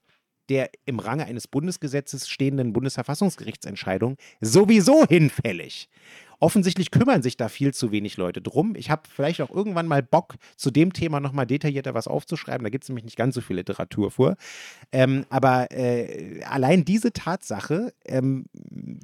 [0.49, 5.89] der im Range eines Bundesgesetzes stehenden Bundesverfassungsgerichtsentscheidung sowieso hinfällig.
[6.41, 8.75] Offensichtlich kümmern sich da viel zu wenig Leute drum.
[8.77, 12.65] Ich habe vielleicht auch irgendwann mal Bock, zu dem Thema nochmal detaillierter was aufzuschreiben.
[12.65, 14.37] Da gibt es nämlich nicht ganz so viel Literatur vor.
[14.93, 18.47] Ähm, aber äh, allein diese Tatsache, ähm,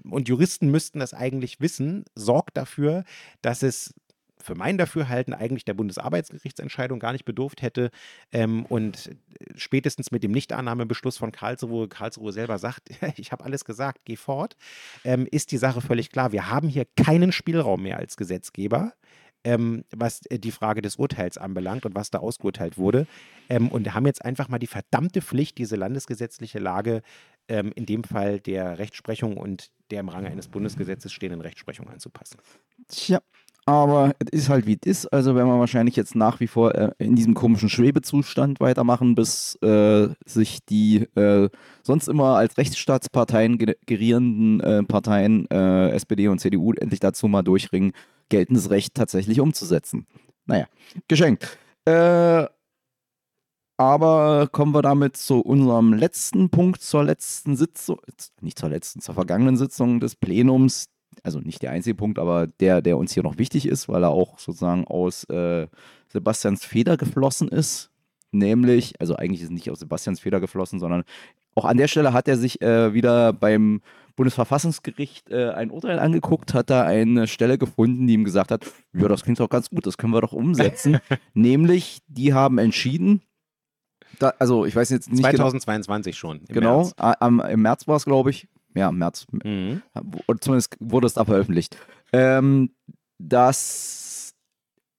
[0.08, 3.04] und Juristen müssten das eigentlich wissen, sorgt dafür,
[3.42, 3.94] dass es
[4.42, 7.90] für mein Dafürhalten eigentlich der Bundesarbeitsgerichtsentscheidung gar nicht bedurft hätte.
[8.32, 9.10] Ähm, und
[9.56, 14.56] spätestens mit dem Nichtannahmebeschluss von Karlsruhe, Karlsruhe selber sagt, ich habe alles gesagt, geh fort,
[15.04, 16.32] ähm, ist die Sache völlig klar.
[16.32, 18.92] Wir haben hier keinen Spielraum mehr als Gesetzgeber.
[19.42, 23.06] Ähm, was äh, die Frage des Urteils anbelangt und was da ausgeurteilt wurde.
[23.48, 27.00] Ähm, und haben jetzt einfach mal die verdammte Pflicht, diese landesgesetzliche Lage,
[27.48, 32.38] ähm, in dem Fall der Rechtsprechung und der im Range eines Bundesgesetzes stehenden Rechtsprechung anzupassen.
[32.88, 33.20] Tja,
[33.66, 35.06] aber es ist halt wie es ist.
[35.12, 39.56] Also werden wir wahrscheinlich jetzt nach wie vor äh, in diesem komischen Schwebezustand weitermachen, bis
[39.62, 41.48] äh, sich die äh,
[41.82, 47.92] sonst immer als Rechtsstaatsparteien gerierenden äh, Parteien äh, SPD und CDU endlich dazu mal durchringen,
[48.28, 50.06] geltendes Recht tatsächlich umzusetzen.
[50.46, 50.66] Naja,
[51.08, 51.58] geschenkt.
[51.84, 52.46] Äh,
[53.76, 57.98] aber kommen wir damit zu unserem letzten Punkt, zur letzten Sitzung,
[58.42, 60.84] nicht zur letzten, zur vergangenen Sitzung des Plenums,
[61.22, 64.10] also nicht der einzige Punkt, aber der, der uns hier noch wichtig ist, weil er
[64.10, 65.66] auch sozusagen aus äh,
[66.08, 67.90] Sebastians Feder geflossen ist.
[68.32, 71.02] Nämlich, also eigentlich ist es nicht aus Sebastians Feder geflossen, sondern
[71.54, 73.80] auch an der Stelle hat er sich äh, wieder beim
[74.14, 79.08] Bundesverfassungsgericht äh, ein Urteil angeguckt, hat da eine Stelle gefunden, die ihm gesagt hat, ja,
[79.08, 80.98] das klingt doch ganz gut, das können wir doch umsetzen.
[81.34, 83.22] Nämlich, die haben entschieden,
[84.18, 86.40] da, also ich weiß jetzt nicht 2022 genau, schon.
[86.46, 86.94] Im genau, März.
[86.96, 89.26] Am, im März war es, glaube ich ja, im März.
[89.30, 89.82] Mhm.
[90.26, 91.76] Oder zumindest wurde es da veröffentlicht.
[92.12, 92.70] Ähm,
[93.18, 94.34] dass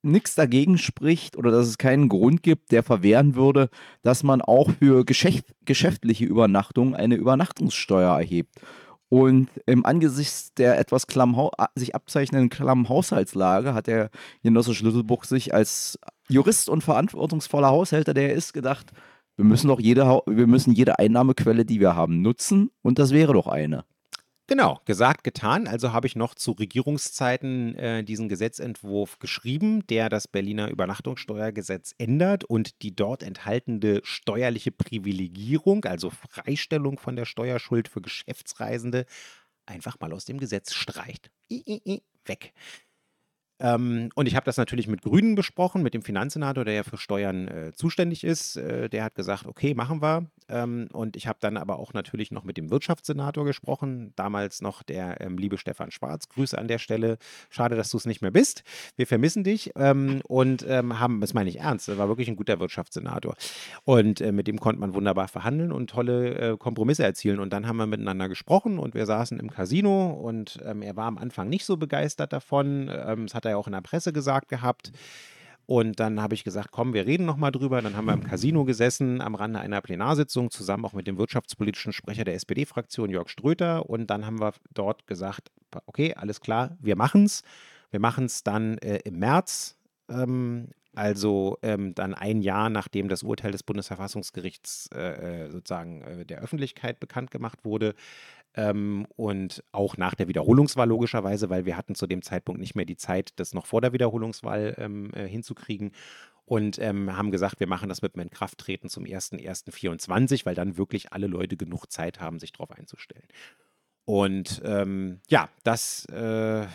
[0.03, 3.69] nichts dagegen spricht oder dass es keinen Grund gibt, der verwehren würde,
[4.01, 8.59] dass man auch für geschäft geschäftliche Übernachtung eine Übernachtungssteuer erhebt.
[9.09, 11.05] Und im Angesicht der etwas
[11.76, 14.09] sich abzeichnenden klammen Haushaltslage hat der
[14.41, 15.99] Genosse Schlüsselbuch sich als
[16.30, 18.93] Jurist und verantwortungsvoller Haushälter, der er ist, gedacht,
[19.41, 23.33] wir müssen doch jede, wir müssen jede Einnahmequelle, die wir haben, nutzen und das wäre
[23.33, 23.85] doch eine.
[24.45, 25.67] Genau, gesagt, getan.
[25.67, 32.43] Also habe ich noch zu Regierungszeiten äh, diesen Gesetzentwurf geschrieben, der das Berliner Übernachtungssteuergesetz ändert
[32.43, 39.05] und die dort enthaltene steuerliche Privilegierung, also Freistellung von der Steuerschuld für Geschäftsreisende,
[39.65, 41.31] einfach mal aus dem Gesetz streicht.
[41.49, 42.53] I, I, I, weg.
[43.62, 46.97] Ähm, und ich habe das natürlich mit Grünen besprochen, mit dem Finanzsenator, der ja für
[46.97, 48.57] Steuern äh, zuständig ist.
[48.57, 50.26] Äh, der hat gesagt, okay, machen wir.
[50.51, 54.83] Ähm, und ich habe dann aber auch natürlich noch mit dem Wirtschaftssenator gesprochen, damals noch
[54.83, 56.29] der ähm, liebe Stefan Schwarz.
[56.29, 57.17] Grüße an der Stelle.
[57.49, 58.63] Schade, dass du es nicht mehr bist.
[58.95, 62.35] Wir vermissen dich ähm, und ähm, haben, das meine ich ernst, er war wirklich ein
[62.35, 63.35] guter Wirtschaftssenator.
[63.83, 67.39] Und äh, mit dem konnte man wunderbar verhandeln und tolle äh, Kompromisse erzielen.
[67.39, 71.05] Und dann haben wir miteinander gesprochen und wir saßen im Casino und ähm, er war
[71.05, 72.89] am Anfang nicht so begeistert davon.
[72.89, 74.91] es hat er ja auch in der Presse gesagt gehabt.
[75.66, 77.82] Und dann habe ich gesagt, komm, wir reden nochmal drüber.
[77.82, 81.93] Dann haben wir im Casino gesessen, am Rande einer Plenarsitzung, zusammen auch mit dem wirtschaftspolitischen
[81.93, 83.89] Sprecher der SPD-Fraktion, Jörg Ströter.
[83.89, 85.51] Und dann haben wir dort gesagt,
[85.86, 87.43] okay, alles klar, wir machen es.
[87.91, 89.78] Wir machen es dann äh, im März,
[90.09, 96.26] ähm, also ähm, dann ein Jahr nachdem das Urteil des Bundesverfassungsgerichts äh, äh sozusagen äh,
[96.26, 97.93] der Öffentlichkeit bekannt gemacht wurde.
[98.53, 102.85] Ähm, und auch nach der Wiederholungswahl logischerweise, weil wir hatten zu dem Zeitpunkt nicht mehr
[102.85, 105.91] die Zeit, das noch vor der Wiederholungswahl ähm, äh, hinzukriegen.
[106.45, 111.13] Und ähm, haben gesagt, wir machen das mit dem Inkrafttreten zum 01.01.24, weil dann wirklich
[111.13, 113.27] alle Leute genug Zeit haben, sich darauf einzustellen.
[114.03, 116.67] Und ähm, ja, das äh,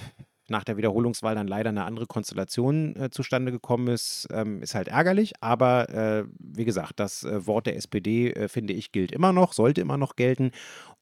[0.49, 4.88] nach der Wiederholungswahl dann leider eine andere Konstellation äh, zustande gekommen ist, ähm, ist halt
[4.88, 5.34] ärgerlich.
[5.40, 9.53] Aber äh, wie gesagt, das äh, Wort der SPD, äh, finde ich, gilt immer noch,
[9.53, 10.53] sollte immer noch gelten.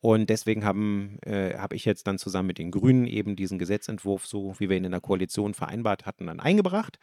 [0.01, 4.55] Und deswegen äh, habe ich jetzt dann zusammen mit den Grünen eben diesen Gesetzentwurf, so
[4.59, 6.99] wie wir ihn in der Koalition vereinbart hatten, dann eingebracht.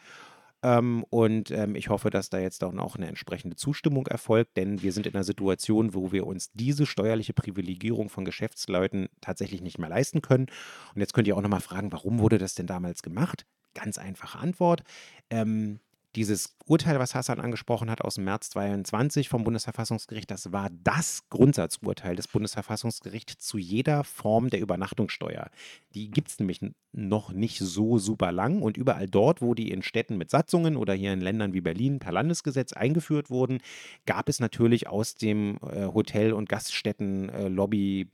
[0.63, 4.91] Ähm, und ähm, ich hoffe, dass da jetzt auch eine entsprechende Zustimmung erfolgt, denn wir
[4.91, 9.89] sind in einer Situation, wo wir uns diese steuerliche Privilegierung von Geschäftsleuten tatsächlich nicht mehr
[9.89, 10.47] leisten können.
[10.93, 13.45] Und jetzt könnt ihr auch nochmal fragen, warum wurde das denn damals gemacht?
[13.73, 14.83] Ganz einfache Antwort.
[15.29, 15.79] Ähm,
[16.15, 21.29] dieses Urteil, was Hassan angesprochen hat aus dem März 2022 vom Bundesverfassungsgericht, das war das
[21.29, 25.49] Grundsatzurteil des Bundesverfassungsgerichts zu jeder Form der Übernachtungssteuer.
[25.93, 29.81] Die gibt es nämlich noch nicht so super lang und überall dort, wo die in
[29.83, 33.59] Städten mit Satzungen oder hier in Ländern wie Berlin per Landesgesetz eingeführt wurden,
[34.05, 38.09] gab es natürlich aus dem äh, Hotel- und Gaststätten-Lobby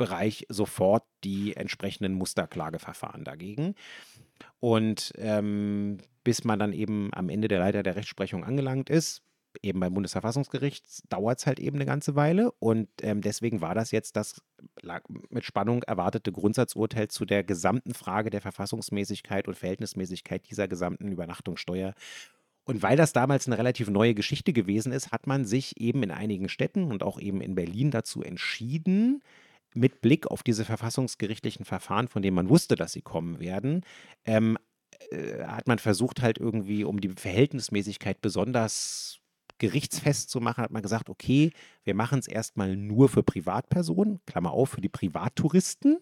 [0.00, 3.74] äh, sofort die entsprechenden Musterklageverfahren dagegen.
[4.60, 5.98] Und ähm,
[6.28, 9.22] bis man dann eben am Ende der Leiter der Rechtsprechung angelangt ist,
[9.62, 12.52] eben beim Bundesverfassungsgericht, dauert es halt eben eine ganze Weile.
[12.58, 14.42] Und ähm, deswegen war das jetzt das
[15.30, 21.94] mit Spannung erwartete Grundsatzurteil zu der gesamten Frage der Verfassungsmäßigkeit und Verhältnismäßigkeit dieser gesamten Übernachtungssteuer.
[22.66, 26.10] Und weil das damals eine relativ neue Geschichte gewesen ist, hat man sich eben in
[26.10, 29.22] einigen Städten und auch eben in Berlin dazu entschieden,
[29.72, 33.82] mit Blick auf diese verfassungsgerichtlichen Verfahren, von denen man wusste, dass sie kommen werden,
[34.26, 34.58] ähm,
[35.10, 39.20] äh, hat man versucht halt irgendwie, um die Verhältnismäßigkeit besonders
[39.58, 41.50] gerichtsfest zu machen, hat man gesagt, okay,
[41.84, 45.98] wir machen es erstmal nur für Privatpersonen, Klammer auf, für die Privattouristen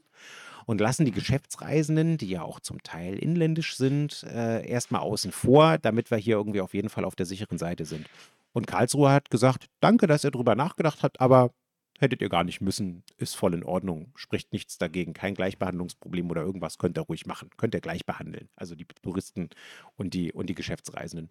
[0.66, 5.78] und lassen die Geschäftsreisenden, die ja auch zum Teil inländisch sind, äh, erstmal außen vor,
[5.78, 8.06] damit wir hier irgendwie auf jeden Fall auf der sicheren Seite sind.
[8.52, 11.50] Und Karlsruhe hat gesagt, danke, dass ihr darüber nachgedacht habt, aber
[11.98, 16.42] Hättet ihr gar nicht müssen, ist voll in Ordnung, spricht nichts dagegen, kein Gleichbehandlungsproblem oder
[16.42, 19.48] irgendwas könnt ihr ruhig machen, könnt ihr gleich behandeln, also die Touristen
[19.96, 21.28] und die, und die Geschäftsreisenden.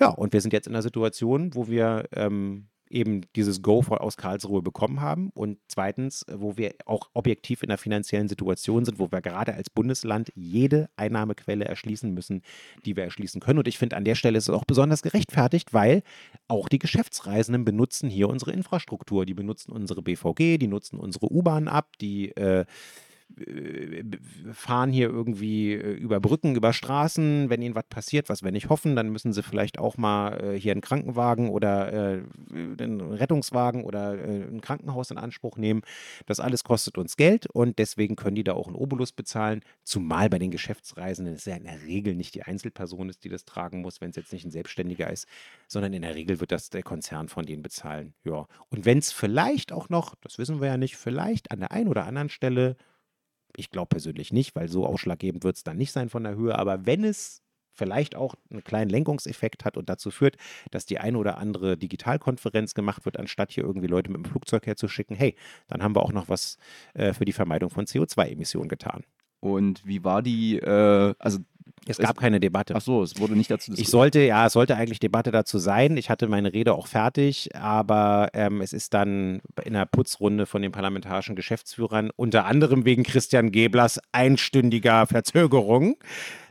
[0.00, 4.16] Ja, und wir sind jetzt in einer Situation, wo wir ähm, eben dieses Go aus
[4.16, 9.10] Karlsruhe bekommen haben und zweitens, wo wir auch objektiv in einer finanziellen Situation sind, wo
[9.10, 12.42] wir gerade als Bundesland jede Einnahmequelle erschließen müssen,
[12.84, 13.58] die wir erschließen können.
[13.58, 16.02] Und ich finde, an der Stelle ist es auch besonders gerechtfertigt, weil
[16.46, 19.26] auch die Geschäftsreisenden benutzen hier unsere Infrastruktur.
[19.26, 22.64] Die benutzen unsere BVG, die nutzen unsere U-Bahn ab, die äh, äh,
[24.52, 27.50] fahren hier irgendwie äh, über Brücken, über Straßen.
[27.50, 30.58] Wenn ihnen was passiert, was wir nicht hoffen, dann müssen sie vielleicht auch mal äh,
[30.58, 35.82] hier einen Krankenwagen oder äh, einen Rettungswagen oder äh, ein Krankenhaus in Anspruch nehmen.
[36.26, 39.60] Das alles kostet uns Geld und deswegen können die da auch einen Obolus bezahlen.
[39.84, 43.44] Zumal bei den Geschäftsreisenden es ja in der Regel nicht die Einzelperson ist, die das
[43.44, 45.26] tragen muss, wenn es jetzt nicht ein Selbstständiger ist,
[45.66, 48.14] sondern in der Regel wird das der Konzern von denen bezahlen.
[48.24, 48.46] Ja.
[48.70, 51.88] Und wenn es vielleicht auch noch, das wissen wir ja nicht, vielleicht an der einen
[51.88, 52.76] oder anderen Stelle
[53.56, 56.58] ich glaube persönlich nicht, weil so ausschlaggebend wird es dann nicht sein von der Höhe.
[56.58, 57.42] Aber wenn es
[57.78, 60.36] vielleicht auch einen kleinen Lenkungseffekt hat und dazu führt,
[60.70, 64.66] dass die eine oder andere Digitalkonferenz gemacht wird, anstatt hier irgendwie Leute mit dem Flugzeug
[64.66, 65.36] herzuschicken, hey,
[65.68, 66.58] dann haben wir auch noch was
[66.94, 69.04] äh, für die Vermeidung von CO2-Emissionen getan.
[69.40, 71.38] Und wie war die, äh, also
[71.86, 72.74] es gab es, keine Debatte.
[72.76, 73.86] Ach so, es wurde nicht dazu diskutiert.
[73.86, 75.96] Ich sollte, ja, es sollte eigentlich Debatte dazu sein.
[75.96, 80.62] Ich hatte meine Rede auch fertig, aber ähm, es ist dann in der Putzrunde von
[80.62, 85.96] den parlamentarischen Geschäftsführern, unter anderem wegen Christian Geblers einstündiger Verzögerung,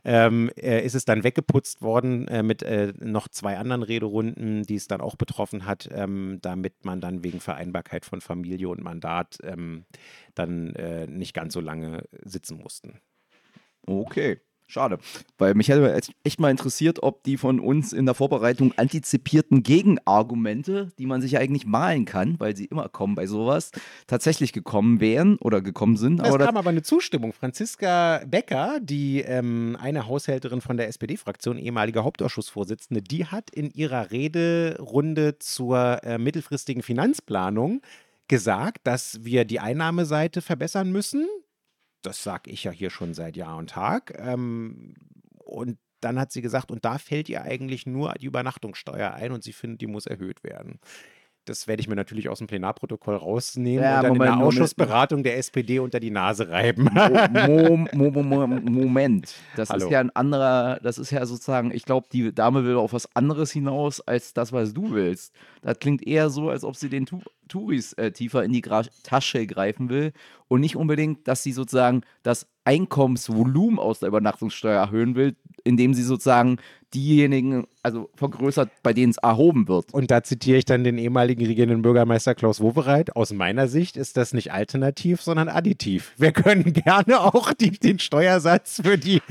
[0.04, 4.76] ähm, äh, ist es dann weggeputzt worden äh, mit äh, noch zwei anderen Rederunden, die
[4.76, 9.38] es dann auch betroffen hat, ähm, damit man dann wegen Vereinbarkeit von Familie und Mandat
[9.44, 9.86] ähm,
[10.34, 13.02] dann äh, nicht ganz so lange sitzen mussten.
[13.86, 14.40] Okay.
[14.70, 15.00] Schade,
[15.38, 20.90] weil mich hätte echt mal interessiert, ob die von uns in der Vorbereitung antizipierten Gegenargumente,
[21.00, 23.72] die man sich ja eigentlich malen kann, weil sie immer kommen bei sowas,
[24.08, 26.20] tatsächlich gekommen wären oder gekommen sind.
[26.20, 27.32] Es kam aber eine Zustimmung.
[27.32, 34.12] Franziska Becker, die ähm, eine Haushälterin von der SPD-Fraktion, ehemalige Hauptausschussvorsitzende, die hat in ihrer
[34.12, 37.82] Rederunde zur äh, mittelfristigen Finanzplanung
[38.28, 41.26] gesagt, dass wir die Einnahmeseite verbessern müssen
[42.02, 44.14] das sage ich ja hier schon seit Jahr und Tag.
[44.18, 44.96] Ähm,
[45.38, 49.44] und dann hat sie gesagt, und da fällt ihr eigentlich nur die Übernachtungssteuer ein und
[49.44, 50.80] sie findet, die muss erhöht werden.
[51.46, 54.46] Das werde ich mir natürlich aus dem Plenarprotokoll rausnehmen ja, und dann Moment, in der
[54.46, 56.90] Ausschussberatung der SPD unter die Nase reiben.
[56.92, 59.86] Mo, Mo, Mo, Moment, das Hallo.
[59.86, 63.16] ist ja ein anderer, das ist ja sozusagen, ich glaube, die Dame will auf was
[63.16, 65.34] anderes hinaus als das, was du willst.
[65.62, 67.06] Das klingt eher so, als ob sie den
[67.48, 70.14] Touris äh, tiefer in die Gra Tasche greifen will
[70.48, 76.04] und nicht unbedingt, dass sie sozusagen das Einkommensvolumen aus der Übernachtungssteuer erhöhen will, indem sie
[76.04, 76.58] sozusagen
[76.94, 79.94] diejenigen, also vergrößert, bei denen es erhoben wird.
[79.94, 83.16] Und da zitiere ich dann den ehemaligen regierenden Bürgermeister Klaus Wowereit.
[83.16, 86.14] Aus meiner Sicht ist das nicht alternativ, sondern additiv.
[86.18, 89.22] Wir können gerne auch die, den Steuersatz für die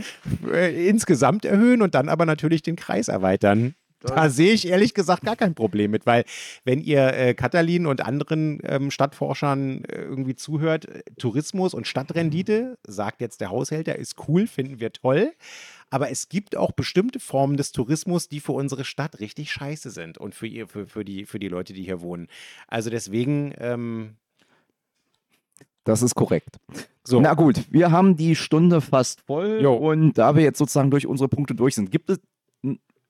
[0.51, 3.75] äh, insgesamt erhöhen und dann aber natürlich den Kreis erweitern.
[4.01, 6.25] Da sehe ich ehrlich gesagt gar kein Problem mit, weil
[6.65, 12.79] wenn ihr äh, Katalin und anderen ähm, Stadtforschern äh, irgendwie zuhört, äh, Tourismus und Stadtrendite,
[12.87, 15.33] sagt jetzt der Haushälter, ist cool, finden wir toll.
[15.89, 20.19] Aber es gibt auch bestimmte Formen des Tourismus, die für unsere Stadt richtig scheiße sind
[20.19, 22.29] und für, ihr, für, für, die, für die Leute, die hier wohnen.
[22.69, 23.55] Also deswegen.
[23.59, 24.17] Ähm
[25.85, 26.57] das ist korrekt.
[27.05, 27.21] So.
[27.21, 29.75] Na gut, wir haben die Stunde fast voll jo.
[29.75, 32.19] und da wir jetzt sozusagen durch unsere Punkte durch sind, gibt es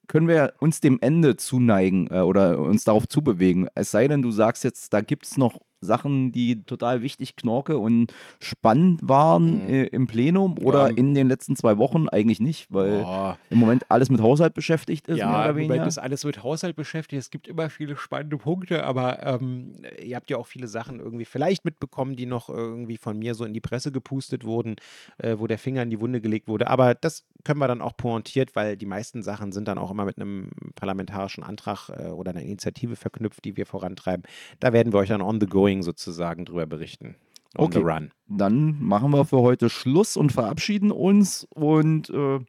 [0.06, 3.68] können wir uns dem Ende zuneigen äh, oder uns darauf zubewegen.
[3.74, 7.78] Es sei denn, du sagst jetzt, da gibt es noch Sachen, die total wichtig, knorke
[7.78, 9.68] und spannend waren mhm.
[9.68, 10.96] äh, im Plenum oder ja.
[10.96, 13.34] in den letzten zwei Wochen eigentlich nicht, weil oh.
[13.50, 15.18] im Moment alles mit Haushalt beschäftigt ist.
[15.18, 17.20] Ja, im Moment ist alles mit Haushalt beschäftigt.
[17.20, 19.72] Es gibt immer viele spannende Punkte, aber ähm,
[20.02, 23.44] ihr habt ja auch viele Sachen irgendwie vielleicht mitbekommen, die noch irgendwie von mir so
[23.44, 24.76] in die Presse gepustet wurden,
[25.18, 26.68] äh, wo der Finger in die Wunde gelegt wurde.
[26.68, 30.04] Aber das können wir dann auch pointiert, weil die meisten Sachen sind dann auch immer
[30.04, 34.24] mit einem parlamentarischen Antrag äh, oder einer Initiative verknüpft, die wir vorantreiben.
[34.58, 37.16] Da werden wir euch dann on the go Going sozusagen drüber berichten.
[37.56, 38.10] On okay, run.
[38.28, 41.46] dann machen wir für heute Schluss und verabschieden uns.
[41.54, 42.40] Und äh,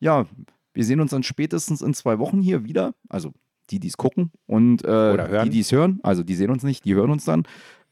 [0.00, 0.26] ja,
[0.74, 2.94] wir sehen uns dann spätestens in zwei Wochen hier wieder.
[3.08, 3.32] Also
[3.70, 6.00] die, die es gucken und äh, die, die es hören.
[6.02, 7.44] Also die sehen uns nicht, die hören uns dann.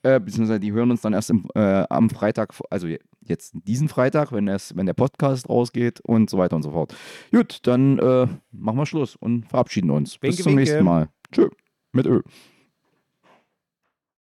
[0.02, 2.86] Äh, beziehungsweise die hören uns dann erst im, äh, am Freitag, also
[3.20, 6.94] jetzt diesen Freitag, wenn, es, wenn der Podcast rausgeht und so weiter und so fort.
[7.32, 10.20] Gut, dann äh, machen wir Schluss und verabschieden uns.
[10.22, 10.60] Winke, Bis zum winke.
[10.62, 11.08] nächsten Mal.
[11.32, 11.48] Tschö.
[11.92, 12.22] Mit Ö.